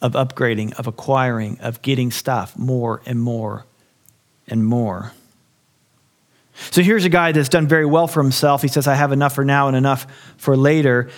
of 0.00 0.12
upgrading, 0.12 0.78
of 0.78 0.86
acquiring, 0.86 1.58
of 1.60 1.82
getting 1.82 2.10
stuff 2.10 2.56
more 2.56 3.02
and 3.04 3.20
more 3.20 3.66
and 4.46 4.64
more. 4.64 5.12
So 6.70 6.82
here's 6.82 7.04
a 7.04 7.08
guy 7.08 7.32
that's 7.32 7.48
done 7.48 7.68
very 7.68 7.86
well 7.86 8.08
for 8.08 8.22
himself. 8.22 8.62
He 8.62 8.68
says, 8.68 8.86
I 8.86 8.94
have 8.94 9.12
enough 9.12 9.34
for 9.34 9.44
now 9.44 9.68
and 9.68 9.76
enough 9.76 10.06
for 10.36 10.56
later. 10.56 11.10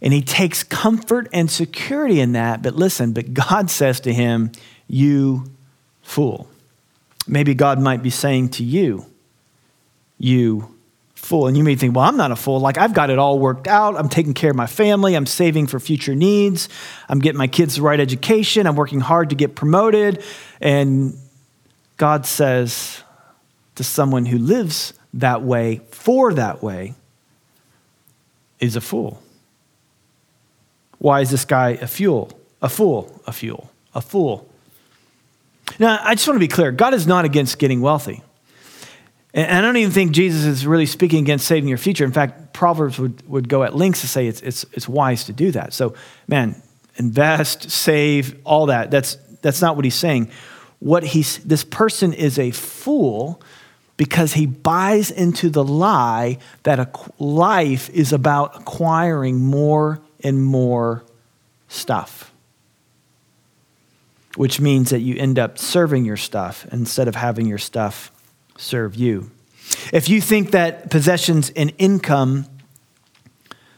And 0.00 0.12
he 0.12 0.22
takes 0.22 0.62
comfort 0.62 1.28
and 1.32 1.50
security 1.50 2.20
in 2.20 2.32
that. 2.32 2.62
But 2.62 2.74
listen, 2.74 3.12
but 3.12 3.34
God 3.34 3.70
says 3.70 4.00
to 4.00 4.12
him, 4.12 4.52
You 4.86 5.44
fool. 6.02 6.48
Maybe 7.26 7.54
God 7.54 7.78
might 7.78 8.02
be 8.02 8.10
saying 8.10 8.50
to 8.50 8.64
you, 8.64 9.06
You 10.18 10.77
fool. 11.18 11.46
And 11.46 11.56
you 11.56 11.64
may 11.64 11.74
think, 11.74 11.94
well, 11.94 12.04
I'm 12.04 12.16
not 12.16 12.30
a 12.30 12.36
fool. 12.36 12.60
Like, 12.60 12.78
I've 12.78 12.94
got 12.94 13.10
it 13.10 13.18
all 13.18 13.38
worked 13.38 13.66
out. 13.66 13.96
I'm 13.96 14.08
taking 14.08 14.34
care 14.34 14.50
of 14.50 14.56
my 14.56 14.66
family. 14.66 15.14
I'm 15.14 15.26
saving 15.26 15.66
for 15.66 15.78
future 15.78 16.14
needs. 16.14 16.68
I'm 17.08 17.18
getting 17.18 17.38
my 17.38 17.48
kids 17.48 17.76
the 17.76 17.82
right 17.82 18.00
education. 18.00 18.66
I'm 18.66 18.76
working 18.76 19.00
hard 19.00 19.30
to 19.30 19.36
get 19.36 19.54
promoted. 19.54 20.22
And 20.60 21.18
God 21.96 22.24
says 22.24 23.02
to 23.74 23.84
someone 23.84 24.26
who 24.26 24.38
lives 24.38 24.94
that 25.14 25.42
way, 25.42 25.82
for 25.90 26.32
that 26.34 26.62
way, 26.62 26.94
is 28.60 28.76
a 28.76 28.80
fool. 28.80 29.22
Why 30.98 31.20
is 31.20 31.30
this 31.30 31.44
guy 31.44 31.70
a 31.70 31.86
fool? 31.86 32.32
A 32.60 32.68
fool, 32.68 33.20
a 33.26 33.32
fool, 33.32 33.70
a 33.94 34.00
fool. 34.00 34.48
Now, 35.78 36.00
I 36.02 36.14
just 36.14 36.26
want 36.26 36.36
to 36.36 36.40
be 36.40 36.48
clear 36.48 36.72
God 36.72 36.94
is 36.94 37.06
not 37.06 37.24
against 37.24 37.58
getting 37.58 37.80
wealthy. 37.80 38.22
And 39.38 39.58
I 39.58 39.60
don't 39.60 39.76
even 39.76 39.92
think 39.92 40.10
Jesus 40.10 40.44
is 40.44 40.66
really 40.66 40.84
speaking 40.84 41.20
against 41.20 41.46
saving 41.46 41.68
your 41.68 41.78
future. 41.78 42.04
In 42.04 42.10
fact, 42.10 42.52
Proverbs 42.52 42.98
would, 42.98 43.24
would 43.28 43.48
go 43.48 43.62
at 43.62 43.76
lengths 43.76 44.00
to 44.00 44.08
say 44.08 44.26
it's, 44.26 44.40
it's, 44.40 44.64
it's 44.72 44.88
wise 44.88 45.26
to 45.26 45.32
do 45.32 45.52
that. 45.52 45.72
So, 45.72 45.94
man, 46.26 46.60
invest, 46.96 47.70
save, 47.70 48.40
all 48.42 48.66
that. 48.66 48.90
That's, 48.90 49.16
that's 49.40 49.62
not 49.62 49.76
what 49.76 49.84
he's 49.84 49.94
saying. 49.94 50.32
What 50.80 51.04
he's, 51.04 51.38
this 51.44 51.62
person 51.62 52.12
is 52.14 52.36
a 52.36 52.50
fool 52.50 53.40
because 53.96 54.32
he 54.32 54.44
buys 54.44 55.12
into 55.12 55.50
the 55.50 55.62
lie 55.62 56.38
that 56.64 56.80
a 56.80 56.90
life 57.20 57.90
is 57.90 58.12
about 58.12 58.60
acquiring 58.60 59.38
more 59.38 60.00
and 60.24 60.42
more 60.42 61.04
stuff, 61.68 62.32
which 64.34 64.60
means 64.60 64.90
that 64.90 64.98
you 64.98 65.14
end 65.16 65.38
up 65.38 65.58
serving 65.58 66.04
your 66.04 66.16
stuff 66.16 66.66
instead 66.72 67.06
of 67.06 67.14
having 67.14 67.46
your 67.46 67.58
stuff 67.58 68.10
serve 68.58 68.94
you. 68.94 69.30
If 69.92 70.08
you 70.08 70.20
think 70.20 70.50
that 70.50 70.90
possessions 70.90 71.50
and 71.50 71.72
income 71.78 72.46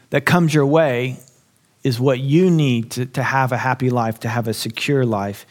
that 0.09 0.25
comes 0.25 0.53
your 0.53 0.65
way 0.65 1.17
is 1.83 1.99
what 1.99 2.19
you 2.19 2.51
need 2.51 2.91
to, 2.91 3.05
to 3.05 3.23
have 3.23 3.51
a 3.51 3.57
happy 3.57 3.89
life, 3.89 4.19
to 4.19 4.29
have 4.29 4.47
a 4.47 4.53
secure 4.53 5.05
life, 5.05 5.45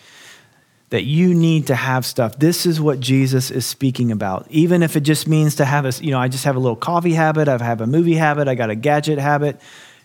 that 0.91 1.05
you 1.05 1.35
need 1.35 1.69
to 1.69 1.75
have 1.75 2.05
stuff. 2.05 2.39
This 2.39 2.67
is 2.67 2.81
what 2.81 3.01
Jesus 3.01 3.51
is 3.51 3.65
speaking 3.65 4.11
about. 4.13 4.47
Even 4.51 4.83
if 4.83 4.97
it 4.97 5.01
just 5.01 5.29
means 5.29 5.55
to 5.57 5.65
have 5.65 5.87
a, 5.87 5.93
you 6.05 6.11
know, 6.11 6.19
I 6.19 6.29
just 6.29 6.45
have 6.45 6.57
a 6.57 6.59
little 6.59 6.77
coffee 6.77 7.15
habit, 7.15 7.49
I 7.49 7.57
have 7.59 7.81
a 7.81 7.87
movie 7.87 8.17
habit, 8.17 8.49
I 8.49 8.55
got 8.55 8.71
a 8.71 8.75
gadget 8.75 9.19
habit 9.19 9.61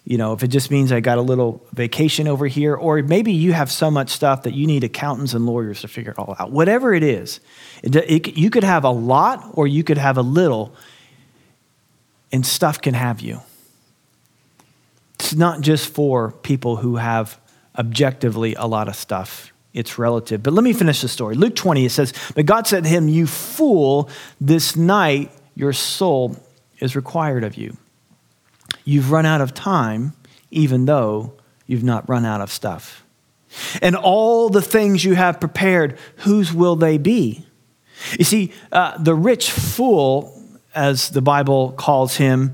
you 0.05 0.19
know, 0.19 0.33
if 0.33 0.43
it 0.43 0.49
just 0.49 0.69
means 0.69 0.91
I 0.91 0.99
got 0.99 1.17
a 1.17 1.21
little 1.21 1.65
vacation 1.73 2.27
over 2.27 2.45
here, 2.45 2.75
or 2.75 3.01
maybe 3.01 3.31
you 3.31 3.53
have 3.53 3.71
so 3.71 3.89
much 3.89 4.11
stuff 4.11 4.43
that 4.43 4.53
you 4.53 4.67
need 4.67 4.83
accountants 4.83 5.33
and 5.33 5.47
lawyers 5.47 5.81
to 5.81 5.87
figure 5.87 6.11
it 6.11 6.19
all 6.19 6.35
out. 6.37 6.51
Whatever 6.51 6.93
it 6.93 7.01
is, 7.01 7.39
it, 7.81 7.95
it, 7.95 8.37
you 8.37 8.51
could 8.51 8.63
have 8.63 8.83
a 8.83 8.91
lot 8.91 9.49
or 9.53 9.65
you 9.65 9.83
could 9.83 9.97
have 9.97 10.17
a 10.17 10.21
little, 10.21 10.75
and 12.31 12.45
stuff 12.45 12.79
can 12.79 12.93
have 12.93 13.19
you. 13.19 13.41
It's 15.15 15.33
not 15.33 15.61
just 15.61 15.91
for 15.91 16.31
people 16.31 16.75
who 16.75 16.97
have 16.97 17.39
objectively 17.75 18.53
a 18.53 18.67
lot 18.67 18.87
of 18.87 18.95
stuff. 18.95 19.51
It's 19.73 19.97
relative. 19.97 20.43
But 20.43 20.53
let 20.53 20.63
me 20.63 20.71
finish 20.71 21.01
the 21.01 21.07
story. 21.07 21.35
Luke 21.35 21.55
20, 21.55 21.83
it 21.83 21.89
says, 21.89 22.13
But 22.35 22.45
God 22.45 22.67
said 22.67 22.83
to 22.83 22.89
him, 22.89 23.09
You 23.09 23.25
fool, 23.25 24.09
this 24.39 24.75
night 24.75 25.31
your 25.55 25.73
soul 25.73 26.37
is 26.79 26.95
required 26.95 27.43
of 27.43 27.55
you. 27.55 27.75
You've 28.83 29.11
run 29.11 29.25
out 29.25 29.41
of 29.41 29.53
time, 29.53 30.13
even 30.51 30.85
though 30.85 31.33
you've 31.65 31.83
not 31.83 32.07
run 32.07 32.25
out 32.25 32.41
of 32.41 32.51
stuff. 32.51 33.03
And 33.81 33.95
all 33.95 34.49
the 34.49 34.61
things 34.61 35.03
you 35.03 35.15
have 35.15 35.39
prepared, 35.39 35.97
whose 36.17 36.53
will 36.53 36.75
they 36.75 36.97
be? 36.97 37.45
You 38.19 38.25
see, 38.25 38.51
uh, 38.71 38.97
the 38.97 39.15
rich 39.15 39.49
fool, 39.49 40.41
as 40.73 41.09
the 41.09 41.21
Bible 41.21 41.71
calls 41.71 42.17
him, 42.17 42.53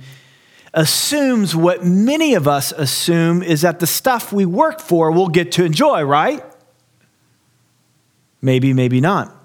assumes 0.74 1.56
what 1.56 1.84
many 1.84 2.36
of 2.36 2.48
us 2.48 2.72
assume 2.72 3.44
is 3.44 3.62
that 3.62 3.80
the 3.80 3.88
stuff 3.88 4.32
we 4.32 4.46
work 4.46 4.80
for 4.80 5.12
we'll 5.12 5.27
get 5.27 5.51
to 5.53 5.65
enjoy, 5.65 6.03
right? 6.03 6.44
Maybe, 8.41 8.74
maybe 8.74 9.01
not. 9.01 9.36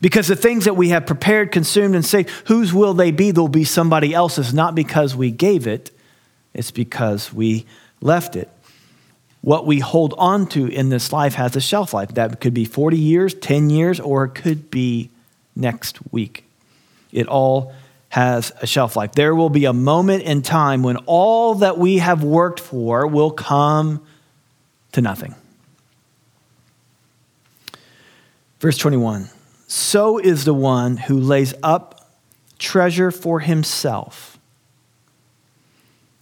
Because 0.00 0.28
the 0.28 0.36
things 0.36 0.64
that 0.64 0.74
we 0.74 0.90
have 0.90 1.06
prepared, 1.06 1.52
consumed, 1.52 1.94
and 1.94 2.04
saved, 2.04 2.30
whose 2.46 2.72
will 2.72 2.94
they 2.94 3.10
be? 3.10 3.30
They'll 3.30 3.48
be 3.48 3.64
somebody 3.64 4.14
else's, 4.14 4.54
not 4.54 4.74
because 4.74 5.14
we 5.14 5.30
gave 5.30 5.66
it, 5.66 5.90
it's 6.56 6.70
because 6.70 7.32
we 7.32 7.66
left 8.00 8.36
it. 8.36 8.50
what 9.42 9.64
we 9.64 9.78
hold 9.78 10.12
on 10.18 10.44
to 10.44 10.66
in 10.66 10.88
this 10.88 11.12
life 11.12 11.34
has 11.34 11.54
a 11.54 11.60
shelf 11.60 11.94
life. 11.94 12.08
That 12.14 12.40
could 12.40 12.52
be 12.52 12.64
40 12.64 12.98
years, 12.98 13.32
10 13.32 13.70
years, 13.70 14.00
or 14.00 14.24
it 14.24 14.30
could 14.30 14.72
be 14.72 15.10
next 15.54 16.00
week. 16.12 16.44
It 17.12 17.28
all 17.28 17.72
has 18.08 18.50
a 18.60 18.66
shelf 18.66 18.96
life. 18.96 19.12
There 19.12 19.36
will 19.36 19.50
be 19.50 19.66
a 19.66 19.72
moment 19.72 20.24
in 20.24 20.42
time 20.42 20.82
when 20.82 20.96
all 21.06 21.56
that 21.56 21.78
we 21.78 21.98
have 21.98 22.24
worked 22.24 22.58
for 22.58 23.06
will 23.06 23.30
come 23.30 24.04
to 24.92 25.00
nothing. 25.00 25.34
Verse 28.58 28.78
21 28.78 29.28
So 29.68 30.18
is 30.18 30.44
the 30.44 30.54
one 30.54 30.96
who 30.96 31.20
lays 31.20 31.54
up 31.62 32.10
treasure 32.58 33.10
for 33.10 33.40
himself 33.40 34.35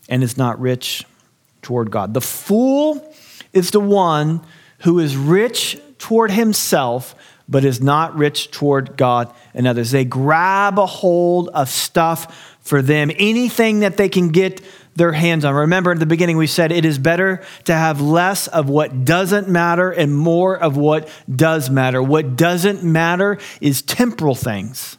and 0.08 0.22
is 0.22 0.36
not 0.36 0.60
rich 0.60 1.04
toward 1.62 1.90
God. 1.90 2.14
The 2.14 2.20
fool 2.20 3.14
is 3.52 3.70
the 3.70 3.80
one 3.80 4.40
who 4.80 4.98
is 4.98 5.16
rich 5.16 5.78
toward 5.98 6.30
himself, 6.30 7.14
but 7.48 7.64
is 7.64 7.80
not 7.80 8.16
rich 8.16 8.50
toward 8.50 8.96
God 8.96 9.32
and 9.54 9.66
others. 9.66 9.90
They 9.90 10.04
grab 10.04 10.78
a 10.78 10.86
hold 10.86 11.48
of 11.50 11.68
stuff 11.68 12.56
for 12.60 12.82
them, 12.82 13.10
anything 13.18 13.80
that 13.80 13.96
they 13.96 14.08
can 14.08 14.28
get 14.30 14.60
their 14.96 15.12
hands 15.12 15.44
on. 15.44 15.54
Remember 15.54 15.92
at 15.92 15.98
the 15.98 16.06
beginning, 16.06 16.36
we 16.36 16.46
said 16.46 16.72
it 16.72 16.84
is 16.84 16.98
better 16.98 17.42
to 17.64 17.74
have 17.74 18.00
less 18.00 18.46
of 18.46 18.68
what 18.68 19.04
doesn't 19.04 19.48
matter 19.48 19.90
and 19.90 20.16
more 20.16 20.56
of 20.56 20.76
what 20.76 21.08
does 21.34 21.68
matter. 21.68 22.02
What 22.02 22.36
doesn't 22.36 22.82
matter 22.82 23.38
is 23.60 23.82
temporal 23.82 24.34
things, 24.34 24.96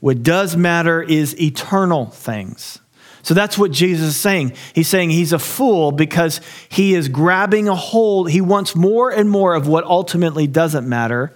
what 0.00 0.22
does 0.22 0.56
matter 0.56 1.02
is 1.02 1.40
eternal 1.40 2.06
things. 2.06 2.80
So 3.28 3.34
that's 3.34 3.58
what 3.58 3.72
Jesus 3.72 4.06
is 4.08 4.16
saying. 4.16 4.54
He's 4.74 4.88
saying 4.88 5.10
he's 5.10 5.34
a 5.34 5.38
fool 5.38 5.92
because 5.92 6.40
he 6.70 6.94
is 6.94 7.10
grabbing 7.10 7.68
a 7.68 7.74
hold. 7.74 8.30
He 8.30 8.40
wants 8.40 8.74
more 8.74 9.10
and 9.10 9.28
more 9.28 9.54
of 9.54 9.68
what 9.68 9.84
ultimately 9.84 10.46
doesn't 10.46 10.88
matter, 10.88 11.34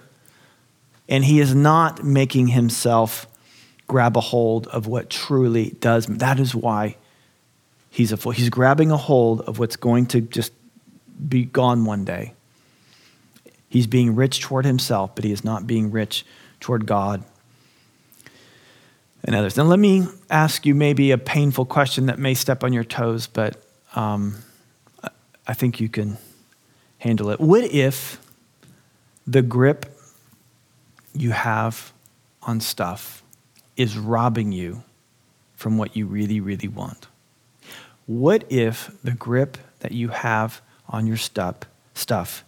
and 1.07 1.23
he 1.23 1.39
is 1.39 1.53
not 1.53 2.03
making 2.03 2.47
himself 2.47 3.27
grab 3.87 4.17
a 4.17 4.21
hold 4.21 4.65
of 4.69 4.87
what 4.87 5.11
truly 5.11 5.75
does. 5.79 6.07
That 6.07 6.39
is 6.39 6.55
why 6.55 6.95
he's 7.91 8.11
a 8.11 8.17
fool. 8.17 8.31
He's 8.31 8.49
grabbing 8.49 8.89
a 8.89 8.97
hold 8.97 9.41
of 9.41 9.59
what's 9.59 9.75
going 9.75 10.07
to 10.07 10.21
just 10.21 10.51
be 11.29 11.45
gone 11.45 11.85
one 11.85 12.05
day. 12.05 12.33
He's 13.69 13.85
being 13.85 14.15
rich 14.15 14.41
toward 14.41 14.65
himself, 14.65 15.13
but 15.13 15.25
he 15.25 15.31
is 15.31 15.43
not 15.43 15.67
being 15.67 15.91
rich 15.91 16.25
toward 16.59 16.87
God 16.87 17.23
and 19.23 19.35
others. 19.35 19.57
Now, 19.57 19.63
let 19.63 19.79
me 19.79 20.07
ask 20.29 20.65
you 20.65 20.75
maybe 20.75 21.11
a 21.11 21.17
painful 21.17 21.65
question 21.65 22.07
that 22.07 22.19
may 22.19 22.33
step 22.33 22.63
on 22.63 22.73
your 22.73 22.83
toes, 22.83 23.27
but 23.27 23.63
um, 23.95 24.35
I 25.47 25.53
think 25.53 25.79
you 25.79 25.89
can 25.89 26.17
handle 26.99 27.29
it. 27.29 27.39
What 27.39 27.63
if 27.65 28.19
the 29.25 29.41
grip 29.41 29.85
you 31.13 31.31
have 31.31 31.93
on 32.41 32.59
stuff 32.59 33.23
is 33.77 33.97
robbing 33.97 34.51
you 34.51 34.83
from 35.55 35.77
what 35.77 35.95
you 35.95 36.05
really, 36.05 36.39
really 36.39 36.67
want? 36.67 37.07
What 38.05 38.43
if 38.51 38.91
the 39.03 39.11
grip 39.11 39.57
that 39.79 39.93
you 39.93 40.09
have 40.09 40.61
on 40.89 41.07
your 41.07 41.17
stuff, 41.17 41.57
stuff 41.93 42.43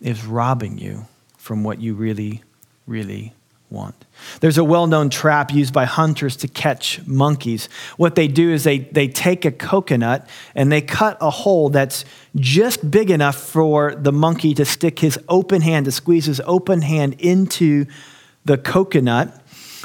is 0.00 0.24
robbing 0.24 0.78
you 0.78 1.06
from 1.36 1.62
what 1.62 1.80
you 1.80 1.94
really, 1.94 2.42
really 2.86 3.32
want. 3.72 3.94
There's 4.40 4.58
a 4.58 4.64
well 4.64 4.86
known 4.86 5.10
trap 5.10 5.52
used 5.52 5.72
by 5.72 5.84
hunters 5.84 6.36
to 6.36 6.48
catch 6.48 7.04
monkeys. 7.06 7.68
What 7.96 8.14
they 8.14 8.28
do 8.28 8.50
is 8.50 8.64
they, 8.64 8.78
they 8.78 9.08
take 9.08 9.44
a 9.44 9.50
coconut 9.50 10.28
and 10.54 10.70
they 10.70 10.80
cut 10.80 11.18
a 11.20 11.30
hole 11.30 11.70
that's 11.70 12.04
just 12.36 12.90
big 12.90 13.10
enough 13.10 13.36
for 13.36 13.94
the 13.94 14.12
monkey 14.12 14.54
to 14.54 14.64
stick 14.64 14.98
his 14.98 15.18
open 15.28 15.62
hand, 15.62 15.86
to 15.86 15.92
squeeze 15.92 16.26
his 16.26 16.40
open 16.44 16.82
hand 16.82 17.16
into 17.18 17.86
the 18.44 18.58
coconut, 18.58 19.40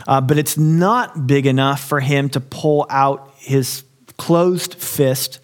uh, 0.07 0.21
but 0.21 0.37
it's 0.37 0.57
not 0.57 1.27
big 1.27 1.45
enough 1.45 1.83
for 1.83 1.99
him 1.99 2.29
to 2.29 2.39
pull 2.39 2.85
out 2.89 3.31
his 3.37 3.83
closed 4.17 4.75
fist 4.75 5.39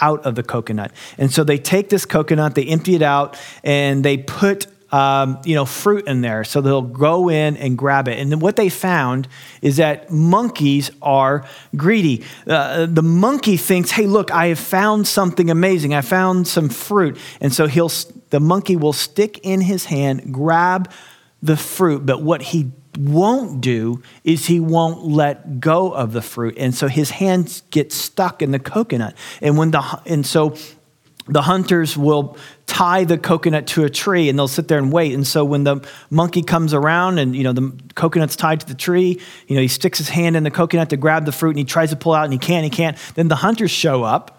out 0.00 0.24
of 0.24 0.34
the 0.34 0.42
coconut. 0.42 0.92
And 1.16 1.32
so 1.32 1.44
they 1.44 1.58
take 1.58 1.88
this 1.88 2.04
coconut, 2.04 2.54
they 2.54 2.64
empty 2.66 2.94
it 2.94 3.02
out, 3.02 3.36
and 3.64 4.04
they 4.04 4.18
put 4.18 4.66
um, 4.90 5.38
you 5.44 5.54
know, 5.54 5.64
fruit 5.64 6.06
in 6.06 6.20
there. 6.22 6.44
So 6.44 6.60
they'll 6.60 6.82
go 6.82 7.28
in 7.28 7.56
and 7.56 7.76
grab 7.76 8.08
it. 8.08 8.18
And 8.18 8.40
what 8.40 8.56
they 8.56 8.68
found 8.68 9.28
is 9.60 9.76
that 9.76 10.10
monkeys 10.10 10.90
are 11.02 11.44
greedy. 11.76 12.24
Uh, 12.46 12.86
the 12.86 13.02
monkey 13.02 13.56
thinks, 13.56 13.90
hey, 13.90 14.06
look, 14.06 14.30
I 14.30 14.46
have 14.46 14.58
found 14.58 15.06
something 15.06 15.50
amazing. 15.50 15.94
I 15.94 16.00
found 16.00 16.48
some 16.48 16.68
fruit. 16.68 17.18
And 17.40 17.52
so 17.52 17.66
he'll, 17.66 17.90
the 18.30 18.40
monkey 18.40 18.76
will 18.76 18.92
stick 18.92 19.38
in 19.42 19.60
his 19.60 19.86
hand, 19.86 20.32
grab 20.32 20.90
the 21.42 21.56
fruit. 21.56 22.06
But 22.06 22.22
what 22.22 22.40
he 22.40 22.72
won't 22.98 23.60
do 23.60 24.02
is 24.24 24.46
he 24.46 24.58
won't 24.58 25.04
let 25.04 25.60
go 25.60 25.92
of 25.92 26.12
the 26.12 26.22
fruit. 26.22 26.54
And 26.56 26.74
so 26.74 26.88
his 26.88 27.10
hands 27.10 27.62
get 27.70 27.92
stuck 27.92 28.42
in 28.42 28.50
the 28.50 28.58
coconut. 28.58 29.14
And 29.40 29.56
when 29.56 29.70
the, 29.70 30.00
and 30.06 30.26
so 30.26 30.56
the 31.28 31.42
hunters 31.42 31.96
will 31.96 32.36
tie 32.66 33.04
the 33.04 33.18
coconut 33.18 33.66
to 33.68 33.84
a 33.84 33.90
tree 33.90 34.28
and 34.28 34.38
they'll 34.38 34.48
sit 34.48 34.68
there 34.68 34.78
and 34.78 34.92
wait. 34.92 35.14
And 35.14 35.26
so 35.26 35.44
when 35.44 35.64
the 35.64 35.86
monkey 36.10 36.42
comes 36.42 36.74
around 36.74 37.18
and 37.18 37.36
you 37.36 37.44
know 37.44 37.52
the 37.52 37.72
coconut's 37.94 38.36
tied 38.36 38.60
to 38.60 38.66
the 38.66 38.74
tree, 38.74 39.20
you 39.46 39.54
know 39.54 39.62
he 39.62 39.68
sticks 39.68 39.98
his 39.98 40.08
hand 40.08 40.36
in 40.36 40.42
the 40.42 40.50
coconut 40.50 40.90
to 40.90 40.96
grab 40.96 41.24
the 41.24 41.32
fruit 41.32 41.50
and 41.50 41.58
he 41.58 41.64
tries 41.64 41.90
to 41.90 41.96
pull 41.96 42.14
out 42.14 42.24
and 42.24 42.32
he 42.32 42.38
can't, 42.38 42.64
he 42.64 42.70
can't. 42.70 42.96
Then 43.14 43.28
the 43.28 43.36
hunters 43.36 43.70
show 43.70 44.02
up. 44.02 44.34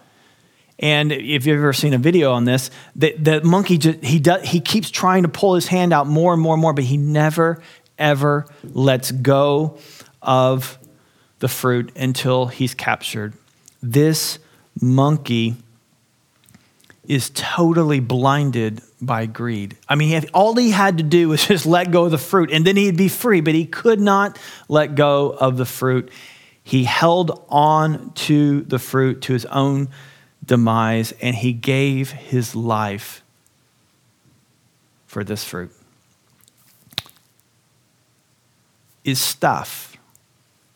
And 0.82 1.12
if 1.12 1.44
you've 1.44 1.58
ever 1.58 1.74
seen 1.74 1.92
a 1.92 1.98
video 1.98 2.32
on 2.32 2.46
this, 2.46 2.70
the, 2.96 3.14
the 3.18 3.42
monkey 3.44 3.76
just, 3.76 4.02
he 4.02 4.18
does, 4.18 4.48
he 4.48 4.60
keeps 4.60 4.90
trying 4.90 5.24
to 5.24 5.28
pull 5.28 5.54
his 5.54 5.66
hand 5.66 5.92
out 5.92 6.06
more 6.06 6.32
and 6.32 6.40
more 6.40 6.54
and 6.54 6.62
more, 6.62 6.72
but 6.72 6.84
he 6.84 6.96
never 6.96 7.62
ever 7.98 8.46
lets 8.64 9.12
go 9.12 9.78
of 10.22 10.78
the 11.38 11.48
fruit 11.48 11.92
until 11.96 12.46
he's 12.46 12.74
captured. 12.74 13.34
This 13.82 14.38
monkey 14.80 15.56
is 17.10 17.32
totally 17.34 17.98
blinded 17.98 18.80
by 19.02 19.26
greed. 19.26 19.76
I 19.88 19.96
mean, 19.96 20.24
all 20.32 20.54
he 20.54 20.70
had 20.70 20.98
to 20.98 21.02
do 21.02 21.28
was 21.28 21.44
just 21.48 21.66
let 21.66 21.90
go 21.90 22.04
of 22.04 22.12
the 22.12 22.18
fruit 22.18 22.52
and 22.52 22.64
then 22.64 22.76
he'd 22.76 22.96
be 22.96 23.08
free, 23.08 23.40
but 23.40 23.52
he 23.52 23.66
could 23.66 24.00
not 24.00 24.38
let 24.68 24.94
go 24.94 25.30
of 25.30 25.56
the 25.56 25.66
fruit. 25.66 26.08
He 26.62 26.84
held 26.84 27.44
on 27.48 28.12
to 28.12 28.60
the 28.60 28.78
fruit 28.78 29.22
to 29.22 29.32
his 29.32 29.44
own 29.46 29.88
demise 30.44 31.12
and 31.20 31.34
he 31.34 31.52
gave 31.52 32.12
his 32.12 32.54
life 32.54 33.24
for 35.08 35.24
this 35.24 35.42
fruit. 35.42 35.72
Is 39.02 39.20
stuff 39.20 39.96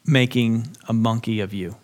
making 0.05 0.77
a 0.88 0.92
monkey 0.92 1.38
of 1.38 1.55
you? 1.55 1.77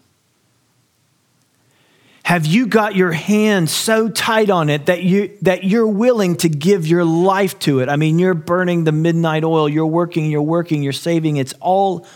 Have 2.30 2.46
you 2.46 2.68
got 2.68 2.94
your 2.94 3.10
hand 3.10 3.68
so 3.68 4.08
tight 4.08 4.50
on 4.50 4.68
it 4.70 4.86
that, 4.86 5.02
you, 5.02 5.36
that 5.42 5.64
you're 5.64 5.88
willing 5.88 6.36
to 6.36 6.48
give 6.48 6.86
your 6.86 7.04
life 7.04 7.58
to 7.58 7.80
it? 7.80 7.88
I 7.88 7.96
mean, 7.96 8.20
you're 8.20 8.34
burning 8.34 8.84
the 8.84 8.92
midnight 8.92 9.42
oil, 9.42 9.68
you're 9.68 9.84
working, 9.84 10.30
you're 10.30 10.40
working, 10.40 10.84
you're 10.84 10.92
saving. 10.92 11.38
It's 11.38 11.54
all 11.58 12.06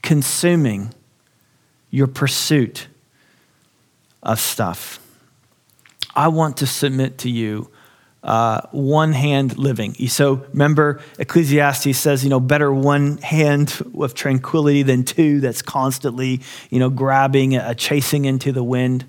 consuming 0.00 0.94
your 1.90 2.06
pursuit 2.06 2.86
of 4.22 4.40
stuff. 4.40 4.98
I 6.16 6.28
want 6.28 6.56
to 6.56 6.66
submit 6.66 7.18
to 7.18 7.28
you 7.28 7.70
uh, 8.22 8.62
one 8.70 9.12
hand 9.12 9.58
living. 9.58 9.92
So 10.08 10.36
remember, 10.54 11.02
Ecclesiastes 11.18 11.98
says, 11.98 12.24
you 12.24 12.30
know, 12.30 12.40
better 12.40 12.72
one 12.72 13.18
hand 13.18 13.78
of 13.98 14.14
tranquility 14.14 14.84
than 14.84 15.04
two 15.04 15.40
that's 15.40 15.60
constantly, 15.60 16.40
you 16.70 16.78
know, 16.78 16.88
grabbing, 16.88 17.56
uh, 17.56 17.74
chasing 17.74 18.24
into 18.24 18.52
the 18.52 18.64
wind. 18.64 19.04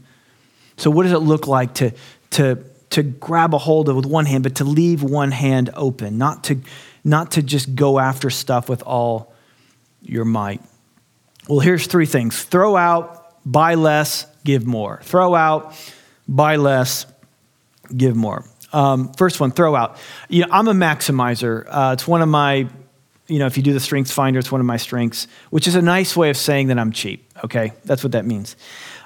So, 0.82 0.90
what 0.90 1.04
does 1.04 1.12
it 1.12 1.20
look 1.20 1.46
like 1.46 1.76
to, 1.76 1.92
to, 2.32 2.58
to 2.90 3.04
grab 3.04 3.54
a 3.54 3.60
hold 3.60 3.88
of 3.88 3.96
with 3.96 4.08
one 4.08 4.26
hand, 4.26 4.44
but 4.44 4.56
to 4.56 4.64
leave 4.64 5.04
one 5.04 5.30
hand 5.30 5.70
open, 5.76 6.18
not 6.18 6.46
to, 6.46 6.60
not 7.04 7.32
to 7.34 7.44
just 7.44 7.76
go 7.76 8.00
after 8.00 8.32
stuff 8.32 8.68
with 8.68 8.82
all 8.82 9.32
your 10.02 10.26
might? 10.26 10.60
Well, 11.48 11.60
here's 11.60 11.86
three 11.86 12.08
things 12.08 12.44
throw 12.44 12.76
out, 12.76 13.36
buy 13.46 13.76
less, 13.76 14.26
give 14.44 14.66
more. 14.66 15.02
Throw 15.04 15.36
out, 15.36 15.76
buy 16.28 16.56
less, 16.56 17.06
give 17.96 18.16
more. 18.16 18.44
Um, 18.74 19.14
first 19.14 19.40
one, 19.40 19.52
throw 19.52 19.76
out. 19.76 19.98
You 20.30 20.46
know, 20.46 20.48
I'm 20.52 20.68
a 20.68 20.74
maximizer. 20.74 21.66
Uh, 21.68 21.92
it's 21.94 22.08
one 22.08 22.24
of 22.24 22.30
my, 22.30 22.68
you 23.32 23.40
know, 23.40 23.46
if 23.46 23.58
you 23.58 23.64
do 23.64 23.74
the 23.74 23.80
strengths 23.80 24.12
finder, 24.12 24.40
it's 24.40 24.52
one 24.52 24.62
of 24.62 24.68
my 24.68 24.78
strengths, 24.78 25.28
which 25.50 25.68
is 25.68 25.76
a 25.76 25.82
nice 25.82 26.16
way 26.16 26.30
of 26.30 26.38
saying 26.38 26.68
that 26.68 26.78
I'm 26.78 26.92
cheap. 26.92 27.32
Okay, 27.44 27.74
that's 27.86 28.04
what 28.04 28.12
that 28.12 28.26
means 28.26 28.56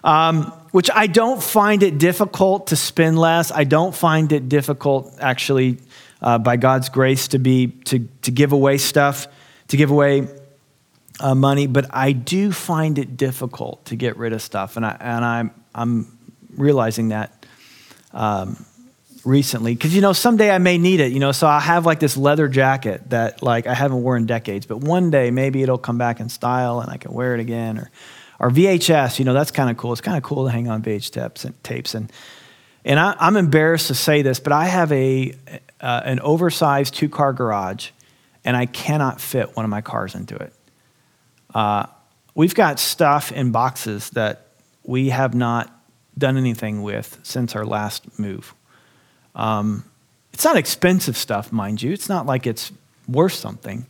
um, 0.05 0.43
which 0.71 0.89
I 0.93 1.07
don't 1.07 1.41
find 1.41 1.81
it 1.81 1.97
difficult 1.97 2.67
to 2.67 2.75
spend 2.75 3.17
less. 3.17 3.51
I 3.51 3.63
don't 3.63 3.93
find 3.93 4.31
it 4.31 4.47
difficult, 4.47 5.11
actually, 5.19 5.79
uh, 6.21 6.37
by 6.37 6.57
God's 6.57 6.89
grace, 6.89 7.27
to 7.29 7.39
be 7.39 7.67
to 7.85 8.07
to 8.21 8.31
give 8.31 8.53
away 8.53 8.77
stuff, 8.77 9.27
to 9.69 9.77
give 9.77 9.89
away 9.89 10.27
uh, 11.19 11.33
money. 11.33 11.65
But 11.65 11.87
I 11.89 12.11
do 12.11 12.51
find 12.51 12.99
it 12.99 13.17
difficult 13.17 13.83
to 13.85 13.95
get 13.95 14.15
rid 14.15 14.31
of 14.31 14.41
stuff, 14.41 14.77
and 14.77 14.85
I 14.85 14.95
and 14.99 15.25
I'm 15.25 15.51
I'm 15.73 16.17
realizing 16.55 17.09
that 17.09 17.45
um, 18.13 18.63
recently 19.25 19.73
because 19.73 19.93
you 19.93 20.01
know 20.01 20.13
someday 20.13 20.51
I 20.51 20.59
may 20.59 20.77
need 20.77 20.99
it. 20.99 21.11
You 21.11 21.19
know, 21.19 21.31
so 21.31 21.47
I 21.47 21.59
have 21.59 21.85
like 21.85 21.99
this 21.99 22.15
leather 22.15 22.47
jacket 22.47 23.09
that 23.09 23.43
like 23.43 23.67
I 23.67 23.73
haven't 23.73 24.03
worn 24.03 24.21
in 24.21 24.25
decades, 24.27 24.65
but 24.65 24.77
one 24.77 25.09
day 25.09 25.31
maybe 25.31 25.63
it'll 25.63 25.77
come 25.77 25.97
back 25.97 26.19
in 26.19 26.29
style 26.29 26.79
and 26.79 26.89
I 26.89 26.97
can 26.97 27.11
wear 27.11 27.33
it 27.33 27.39
again. 27.39 27.77
Or, 27.77 27.91
or 28.39 28.49
VHS. 28.49 29.19
You 29.19 29.25
know, 29.25 29.33
that's 29.33 29.51
kind 29.51 29.69
of 29.69 29.77
cool. 29.77 29.91
It's 29.91 30.01
kind 30.01 30.17
of 30.17 30.23
cool 30.23 30.45
to 30.45 30.51
hang 30.51 30.69
on 30.69 30.81
VHS 30.81 31.11
tapes 31.11 31.45
and 31.45 31.63
tapes 31.63 31.95
and. 31.95 32.11
And 32.87 32.99
I, 32.99 33.15
am 33.19 33.35
embarrassed 33.35 33.87
to 33.87 33.95
say 33.95 34.21
this, 34.21 34.39
but 34.39 34.53
I 34.53 34.65
have 34.65 34.91
a 34.91 35.33
uh, 35.81 36.01
an 36.05 36.19
oversized 36.19 36.93
two 36.93 37.09
car 37.09 37.33
garage, 37.33 37.89
and 38.43 38.55
I 38.55 38.67
cannot 38.67 39.19
fit 39.19 39.55
one 39.55 39.65
of 39.65 39.71
my 39.71 39.81
cars 39.81 40.13
into 40.13 40.35
it. 40.35 40.53
Uh, 41.51 41.87
we've 42.35 42.53
got 42.53 42.79
stuff 42.79 43.31
in 43.31 43.51
boxes 43.51 44.11
that 44.11 44.45
we 44.83 45.09
have 45.09 45.33
not 45.33 45.75
done 46.15 46.37
anything 46.37 46.83
with 46.83 47.19
since 47.23 47.55
our 47.55 47.65
last 47.65 48.19
move. 48.19 48.53
Um, 49.35 49.83
it's 50.33 50.43
not 50.43 50.57
expensive 50.57 51.15
stuff, 51.15 51.51
mind 51.51 51.81
you. 51.81 51.91
It's 51.91 52.09
not 52.09 52.25
like 52.25 52.47
it's 52.47 52.71
worth 53.07 53.33
something. 53.33 53.85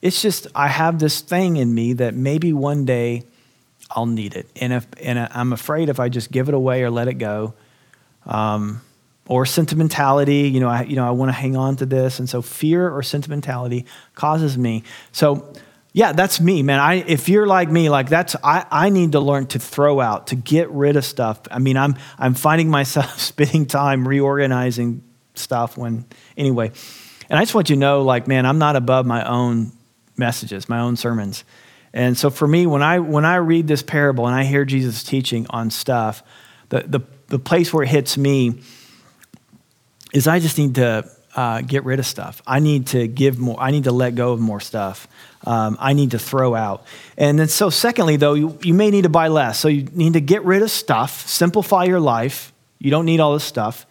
It's 0.00 0.22
just 0.22 0.46
I 0.54 0.68
have 0.68 0.98
this 0.98 1.20
thing 1.20 1.56
in 1.56 1.74
me 1.74 1.92
that 1.94 2.14
maybe 2.14 2.52
one 2.52 2.84
day 2.84 3.24
I'll 3.90 4.06
need 4.06 4.34
it, 4.34 4.48
and 4.56 4.72
if 4.72 4.86
and 5.02 5.18
I'm 5.18 5.52
afraid 5.52 5.88
if 5.88 6.00
I 6.00 6.08
just 6.08 6.30
give 6.30 6.48
it 6.48 6.54
away 6.54 6.82
or 6.82 6.90
let 6.90 7.08
it 7.08 7.14
go, 7.14 7.54
um, 8.26 8.80
or 9.28 9.44
sentimentality, 9.44 10.48
you 10.48 10.60
know, 10.60 10.68
I 10.68 10.82
you 10.84 10.96
know 10.96 11.06
I 11.06 11.10
want 11.10 11.28
to 11.28 11.34
hang 11.34 11.56
on 11.56 11.76
to 11.76 11.86
this, 11.86 12.18
and 12.18 12.28
so 12.28 12.42
fear 12.42 12.88
or 12.88 13.02
sentimentality 13.02 13.84
causes 14.14 14.56
me. 14.56 14.82
So 15.12 15.52
yeah, 15.94 16.12
that's 16.12 16.40
me, 16.40 16.62
man. 16.62 16.80
I, 16.80 16.94
if 16.94 17.28
you're 17.28 17.46
like 17.46 17.70
me, 17.70 17.90
like 17.90 18.08
that's 18.08 18.34
I, 18.42 18.64
I 18.70 18.88
need 18.88 19.12
to 19.12 19.20
learn 19.20 19.46
to 19.48 19.58
throw 19.58 20.00
out, 20.00 20.28
to 20.28 20.36
get 20.36 20.70
rid 20.70 20.96
of 20.96 21.04
stuff. 21.04 21.40
I 21.50 21.58
mean, 21.58 21.76
I'm 21.76 21.96
I'm 22.18 22.34
finding 22.34 22.70
myself 22.70 23.18
spending 23.20 23.66
time 23.66 24.08
reorganizing 24.08 25.02
stuff 25.34 25.76
when 25.76 26.06
anyway. 26.36 26.72
And 27.28 27.38
I 27.38 27.42
just 27.42 27.54
want 27.54 27.70
you 27.70 27.76
to 27.76 27.80
know, 27.80 28.02
like, 28.02 28.26
man, 28.26 28.46
I'm 28.46 28.58
not 28.58 28.76
above 28.76 29.06
my 29.06 29.26
own 29.26 29.72
messages, 30.16 30.68
my 30.68 30.80
own 30.80 30.96
sermons. 30.96 31.44
And 31.94 32.16
so 32.16 32.30
for 32.30 32.48
me, 32.48 32.66
when 32.66 32.82
I 32.82 32.98
when 32.98 33.26
I 33.26 33.36
read 33.36 33.68
this 33.68 33.82
parable 33.82 34.26
and 34.26 34.34
I 34.34 34.44
hear 34.44 34.64
Jesus 34.64 35.02
teaching 35.02 35.46
on 35.50 35.70
stuff, 35.70 36.22
the 36.70 36.80
the, 36.86 37.00
the 37.28 37.38
place 37.38 37.72
where 37.72 37.82
it 37.84 37.88
hits 37.88 38.16
me 38.16 38.60
is 40.14 40.26
I 40.26 40.38
just 40.38 40.56
need 40.56 40.76
to 40.76 41.10
uh, 41.34 41.62
get 41.62 41.84
rid 41.84 41.98
of 41.98 42.06
stuff. 42.06 42.42
I 42.46 42.60
need 42.60 42.88
to 42.88 43.08
give 43.08 43.38
more. 43.38 43.58
I 43.58 43.70
need 43.70 43.84
to 43.84 43.92
let 43.92 44.14
go 44.14 44.32
of 44.32 44.40
more 44.40 44.60
stuff. 44.60 45.08
Um, 45.44 45.76
I 45.80 45.92
need 45.92 46.12
to 46.12 46.18
throw 46.18 46.54
out. 46.54 46.84
And 47.16 47.38
then, 47.38 47.48
so 47.48 47.70
secondly, 47.70 48.16
though, 48.16 48.34
you, 48.34 48.58
you 48.62 48.74
may 48.74 48.90
need 48.90 49.02
to 49.02 49.08
buy 49.08 49.28
less. 49.28 49.58
So 49.58 49.68
you 49.68 49.84
need 49.92 50.12
to 50.12 50.20
get 50.20 50.44
rid 50.44 50.62
of 50.62 50.70
stuff, 50.70 51.26
simplify 51.26 51.84
your 51.84 52.00
life. 52.00 52.52
You 52.78 52.90
don't 52.90 53.06
need 53.06 53.20
all 53.20 53.32
this 53.32 53.44
stuff. 53.44 53.86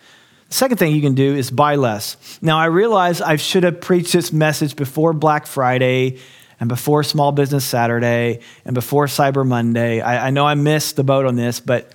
The 0.50 0.56
second 0.56 0.78
thing 0.78 0.94
you 0.94 1.02
can 1.02 1.16
do 1.16 1.36
is 1.36 1.50
buy 1.50 1.76
less. 1.76 2.40
Now, 2.42 2.58
I 2.58 2.66
realize 2.66 3.22
I 3.22 3.38
should 3.38 3.64
have 3.64 3.80
preached 3.82 4.14
this 4.14 4.34
message 4.34 4.76
before 4.76 5.14
Black 5.14 5.48
Friday 5.48 6.20
and 6.60 6.70
before 6.70 7.04
Small 7.04 7.32
Business 7.32 7.66
Saturday 7.66 8.42
and 8.66 8.76
before 8.76 9.08
Cyber 9.08 9.48
Monday. 9.48 10.02
I, 10.02 10.28
I 10.28 10.30
know 10.30 10.46
I 10.46 10.56
missed 10.56 10.96
the 10.96 11.04
boat 11.04 11.26
on 11.26 11.36
this, 11.36 11.60
but 11.60 11.92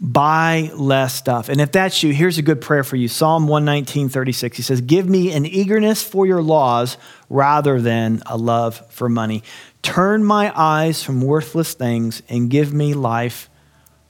buy 0.00 0.70
less 0.74 1.14
stuff. 1.14 1.48
And 1.48 1.60
if 1.60 1.72
that's 1.72 2.02
you, 2.02 2.12
here's 2.12 2.38
a 2.38 2.42
good 2.42 2.60
prayer 2.60 2.82
for 2.82 2.96
you. 2.96 3.06
Psalm 3.06 3.46
119, 3.46 4.08
36. 4.08 4.56
He 4.56 4.62
says, 4.62 4.80
Give 4.80 5.08
me 5.08 5.32
an 5.32 5.44
eagerness 5.44 6.02
for 6.02 6.26
your 6.26 6.42
laws 6.42 6.96
rather 7.28 7.80
than 7.80 8.22
a 8.26 8.36
love 8.36 8.82
for 8.90 9.08
money. 9.08 9.42
Turn 9.82 10.24
my 10.24 10.52
eyes 10.58 11.02
from 11.02 11.20
worthless 11.20 11.74
things 11.74 12.22
and 12.28 12.50
give 12.50 12.72
me 12.72 12.94
life 12.94 13.50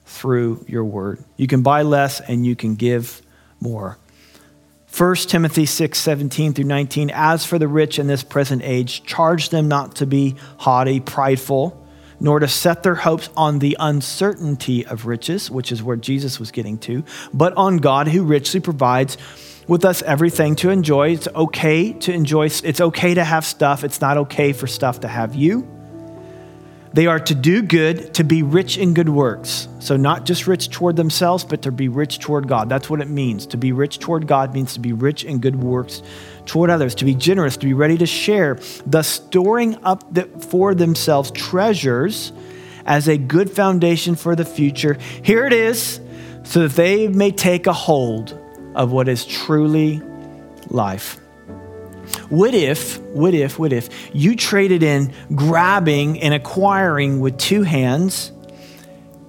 through 0.05 0.65
your 0.67 0.85
word. 0.85 1.23
You 1.35 1.47
can 1.47 1.61
buy 1.61 1.81
less 1.81 2.21
and 2.21 2.45
you 2.45 2.55
can 2.55 2.75
give 2.75 3.21
more. 3.59 3.97
1 4.97 5.15
Timothy 5.15 5.65
6, 5.65 5.97
17 5.97 6.53
through 6.53 6.65
19. 6.65 7.11
As 7.13 7.45
for 7.45 7.57
the 7.57 7.67
rich 7.67 7.97
in 7.97 8.07
this 8.07 8.23
present 8.23 8.61
age, 8.63 9.03
charge 9.03 9.49
them 9.49 9.67
not 9.67 9.95
to 9.97 10.05
be 10.05 10.35
haughty, 10.57 10.99
prideful 10.99 11.80
nor 12.21 12.39
to 12.39 12.47
set 12.47 12.83
their 12.83 12.95
hopes 12.95 13.29
on 13.35 13.59
the 13.59 13.75
uncertainty 13.79 14.85
of 14.85 15.05
riches, 15.05 15.51
which 15.51 15.71
is 15.71 15.83
where 15.83 15.97
Jesus 15.97 16.39
was 16.39 16.51
getting 16.51 16.77
to, 16.77 17.03
but 17.33 17.53
on 17.57 17.77
God 17.77 18.07
who 18.07 18.23
richly 18.23 18.59
provides 18.59 19.17
with 19.67 19.83
us 19.83 20.01
everything 20.03 20.55
to 20.57 20.69
enjoy. 20.69 21.09
It's 21.09 21.27
okay 21.27 21.93
to 21.93 22.13
enjoy, 22.13 22.45
it's 22.45 22.81
okay 22.81 23.13
to 23.15 23.23
have 23.23 23.45
stuff, 23.45 23.83
it's 23.83 23.99
not 23.99 24.17
okay 24.17 24.53
for 24.53 24.67
stuff 24.67 25.01
to 25.01 25.07
have 25.07 25.35
you. 25.35 25.80
They 26.93 27.07
are 27.07 27.19
to 27.19 27.35
do 27.35 27.61
good, 27.61 28.13
to 28.15 28.23
be 28.23 28.43
rich 28.43 28.77
in 28.77 28.93
good 28.93 29.07
works. 29.07 29.69
So, 29.79 29.95
not 29.95 30.25
just 30.25 30.45
rich 30.45 30.69
toward 30.69 30.97
themselves, 30.97 31.45
but 31.45 31.61
to 31.61 31.71
be 31.71 31.87
rich 31.87 32.19
toward 32.19 32.47
God. 32.47 32.67
That's 32.67 32.89
what 32.89 32.99
it 32.99 33.07
means. 33.07 33.45
To 33.47 33.57
be 33.57 33.71
rich 33.71 33.99
toward 33.99 34.27
God 34.27 34.53
means 34.53 34.73
to 34.73 34.79
be 34.81 34.91
rich 34.91 35.23
in 35.23 35.39
good 35.39 35.55
works 35.55 36.03
toward 36.45 36.69
others, 36.69 36.95
to 36.95 37.05
be 37.05 37.15
generous, 37.15 37.55
to 37.57 37.65
be 37.65 37.73
ready 37.73 37.97
to 37.97 38.05
share, 38.05 38.59
thus 38.85 39.07
storing 39.07 39.77
up 39.83 40.03
for 40.43 40.75
themselves 40.75 41.31
treasures 41.31 42.33
as 42.85 43.07
a 43.07 43.17
good 43.17 43.49
foundation 43.49 44.15
for 44.15 44.35
the 44.35 44.45
future. 44.45 44.97
Here 45.23 45.45
it 45.45 45.53
is, 45.53 46.01
so 46.43 46.67
that 46.67 46.75
they 46.75 47.07
may 47.07 47.31
take 47.31 47.67
a 47.67 47.73
hold 47.73 48.37
of 48.75 48.91
what 48.91 49.07
is 49.07 49.25
truly 49.25 50.01
life. 50.67 51.19
What 52.29 52.53
if, 52.53 52.99
what 52.99 53.33
if, 53.33 53.59
what 53.59 53.73
if 53.73 53.89
you 54.13 54.35
traded 54.35 54.83
in 54.83 55.13
grabbing 55.35 56.21
and 56.21 56.33
acquiring 56.33 57.19
with 57.19 57.37
two 57.37 57.63
hands 57.63 58.31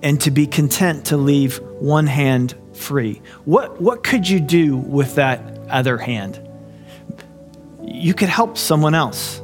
and 0.03 0.21
to 0.23 0.31
be 0.31 0.47
content 0.47 1.07
to 1.07 1.17
leave 1.17 1.59
one 1.81 2.07
hand 2.07 2.55
free? 2.75 3.23
What, 3.45 3.81
what 3.81 4.03
could 4.03 4.29
you 4.29 4.41
do 4.41 4.77
with 4.77 5.17
that 5.17 5.41
other 5.69 5.99
hand? 5.99 6.41
You 7.83 8.15
could 8.15 8.29
help 8.29 8.59
someone 8.59 8.95
else. 8.95 9.41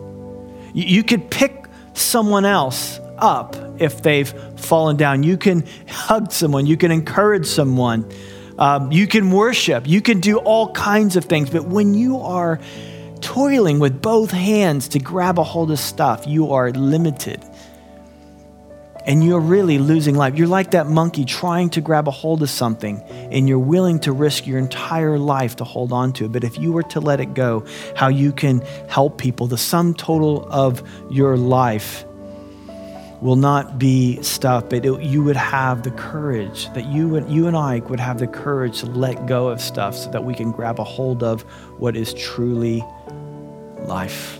You 0.75 1.03
could 1.03 1.31
pick 1.31 1.67
someone 1.95 2.45
else 2.45 3.01
up 3.19 3.57
if 3.81 4.03
they've 4.03 4.29
fallen 4.57 4.97
down. 4.97 5.23
You 5.23 5.37
can 5.37 5.65
hug 5.89 6.33
someone. 6.33 6.67
You 6.67 6.77
can 6.77 6.91
encourage 6.91 7.47
someone. 7.47 8.11
Um, 8.59 8.91
you 8.93 9.07
can 9.07 9.31
worship. 9.31 9.87
You 9.87 10.01
can 10.01 10.21
do 10.21 10.39
all 10.39 10.73
kinds 10.73 11.17
of 11.17 11.25
things. 11.25 11.51
But 11.51 11.65
when 11.65 11.95
you 11.95 12.21
are 12.21 12.61
toiling 13.21 13.79
with 13.79 14.01
both 14.01 14.31
hands 14.31 14.89
to 14.89 14.99
grab 14.99 15.39
a 15.39 15.45
hold 15.45 15.71
of 15.71 15.79
stuff, 15.79 16.27
you 16.27 16.53
are 16.53 16.71
limited. 16.71 17.45
And 19.07 19.25
you're 19.25 19.41
really 19.41 19.79
losing 19.79 20.15
life. 20.15 20.37
You're 20.37 20.49
like 20.49 20.73
that 20.73 20.87
monkey 20.87 21.25
trying 21.25 21.71
to 21.71 21.81
grab 21.81 22.09
a 22.09 22.11
hold 22.11 22.43
of 22.43 22.51
something, 22.51 23.01
and 23.33 23.49
you're 23.49 23.59
willing 23.59 24.01
to 24.01 24.13
risk 24.13 24.47
your 24.47 24.59
entire 24.59 25.19
life 25.19 25.57
to 25.57 25.65
hold 25.65 25.93
on 25.93 26.13
to 26.15 26.27
it. 26.27 26.33
But 26.33 26.45
if 26.45 26.59
you 26.59 26.73
were 26.73 26.83
to 26.85 27.01
let 27.01 27.19
it 27.19 27.33
go, 27.33 27.65
how 27.97 28.09
you 28.09 28.33
can 28.33 28.61
help 28.89 29.17
people, 29.17 29.47
the 29.47 29.57
sum 29.57 29.95
total 29.95 30.47
of 30.51 30.83
your 31.11 31.39
life 31.39 32.05
will 33.21 33.37
not 33.37 33.79
be 33.79 34.23
stuff, 34.23 34.69
but 34.69 34.85
it, 34.85 35.03
you 35.03 35.23
would 35.25 35.37
have 35.37 35.83
the 35.83 35.91
courage 35.91 36.73
that 36.75 36.87
you 36.87 37.17
and 37.17 37.29
you 37.31 37.47
and 37.47 37.57
I 37.57 37.81
would 37.81 38.01
have 38.01 38.19
the 38.19 38.27
courage 38.27 38.81
to 38.81 38.87
let 38.87 39.27
go 39.27 39.49
of 39.49 39.61
stuff 39.61 39.97
so 39.97 40.11
that 40.11 40.25
we 40.25 40.35
can 40.35 40.53
grab 40.53 40.79
a 40.79 40.85
hold 40.85 41.23
of 41.23 41.43
what 41.79 41.97
is 41.97 42.15
truly 42.15 42.85
life. 43.81 44.39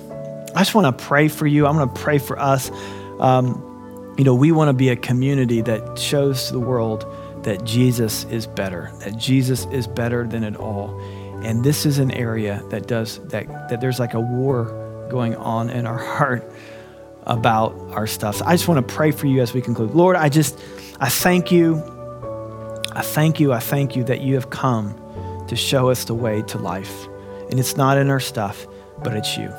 I 0.55 0.61
just 0.61 0.75
want 0.75 0.99
to 0.99 1.05
pray 1.05 1.29
for 1.29 1.47
you. 1.47 1.67
I'm 1.67 1.77
going 1.77 1.89
to 1.89 2.01
pray 2.01 2.19
for 2.19 2.39
us. 2.39 2.71
Um, 3.19 4.15
you 4.17 4.25
know, 4.25 4.35
we 4.35 4.53
want 4.53 4.69
to 4.69 4.73
be 4.73 4.89
a 4.89 4.97
community 4.97 5.61
that 5.63 5.99
shows 5.99 6.51
the 6.51 6.61
world 6.61 7.05
that 7.45 7.65
Jesus 7.65 8.25
is 8.25 8.47
better, 8.47 8.91
that 9.01 9.17
Jesus 9.17 9.67
is 9.67 9.87
better 9.87 10.27
than 10.27 10.45
it 10.45 10.57
all. 10.57 10.99
And 11.45 11.65
this 11.65 11.87
is 11.87 11.99
an 11.99 12.11
area 12.11 12.63
that 12.71 12.89
does 12.89 13.21
that, 13.29 13.47
that 13.69 13.81
there's 13.81 14.01
like 14.01 14.15
a 14.15 14.21
war 14.21 15.07
going 15.11 15.37
on 15.37 15.71
in 15.71 15.87
our 15.87 15.99
heart 16.17 16.53
about 17.29 17.75
our 17.93 18.07
stuff. 18.07 18.37
So 18.37 18.45
I 18.47 18.55
just 18.55 18.67
want 18.67 18.87
to 18.87 18.95
pray 18.95 19.11
for 19.11 19.27
you 19.27 19.41
as 19.41 19.53
we 19.53 19.61
conclude. 19.61 19.95
Lord, 19.95 20.17
I 20.17 20.29
just, 20.29 20.59
I 20.99 21.09
thank 21.09 21.53
you. 21.53 21.77
I 22.93 23.03
thank 23.03 23.39
you. 23.39 23.53
I 23.53 23.61
thank 23.61 23.95
you 23.95 24.05
that 24.05 24.23
you 24.23 24.35
have 24.35 24.51
come 24.51 24.99
to 25.49 25.57
show 25.57 25.91
us 25.91 26.05
the 26.05 26.15
way 26.15 26.43
to 26.43 26.59
life. 26.59 27.07
And 27.51 27.61
it's 27.61 27.77
not 27.77 27.99
in 27.99 28.11
our 28.11 28.21
stuff, 28.21 28.67
but 29.03 29.15
it's 29.15 29.37
you. 29.37 29.53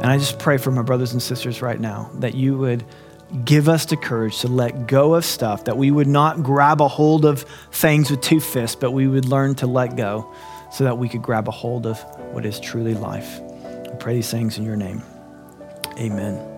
And 0.00 0.06
I 0.06 0.18
just 0.18 0.38
pray 0.38 0.58
for 0.58 0.70
my 0.70 0.82
brothers 0.82 1.12
and 1.12 1.22
sisters 1.22 1.62
right 1.62 1.80
now 1.80 2.10
that 2.14 2.34
you 2.34 2.58
would 2.58 2.84
give 3.44 3.68
us 3.68 3.86
the 3.86 3.96
courage 3.96 4.40
to 4.40 4.48
let 4.48 4.86
go 4.86 5.14
of 5.14 5.24
stuff, 5.24 5.64
that 5.64 5.76
we 5.76 5.90
would 5.90 6.06
not 6.06 6.42
grab 6.42 6.80
a 6.80 6.88
hold 6.88 7.24
of 7.24 7.42
things 7.72 8.10
with 8.10 8.20
two 8.20 8.40
fists, 8.40 8.76
but 8.76 8.92
we 8.92 9.08
would 9.08 9.24
learn 9.24 9.54
to 9.56 9.66
let 9.66 9.96
go 9.96 10.32
so 10.70 10.84
that 10.84 10.98
we 10.98 11.08
could 11.08 11.22
grab 11.22 11.48
a 11.48 11.52
hold 11.52 11.86
of 11.86 12.00
what 12.32 12.46
is 12.46 12.60
truly 12.60 12.94
life. 12.94 13.40
I 13.64 13.96
pray 13.98 14.14
these 14.14 14.30
things 14.30 14.58
in 14.58 14.64
your 14.64 14.76
name. 14.76 15.02
Amen. 15.98 16.55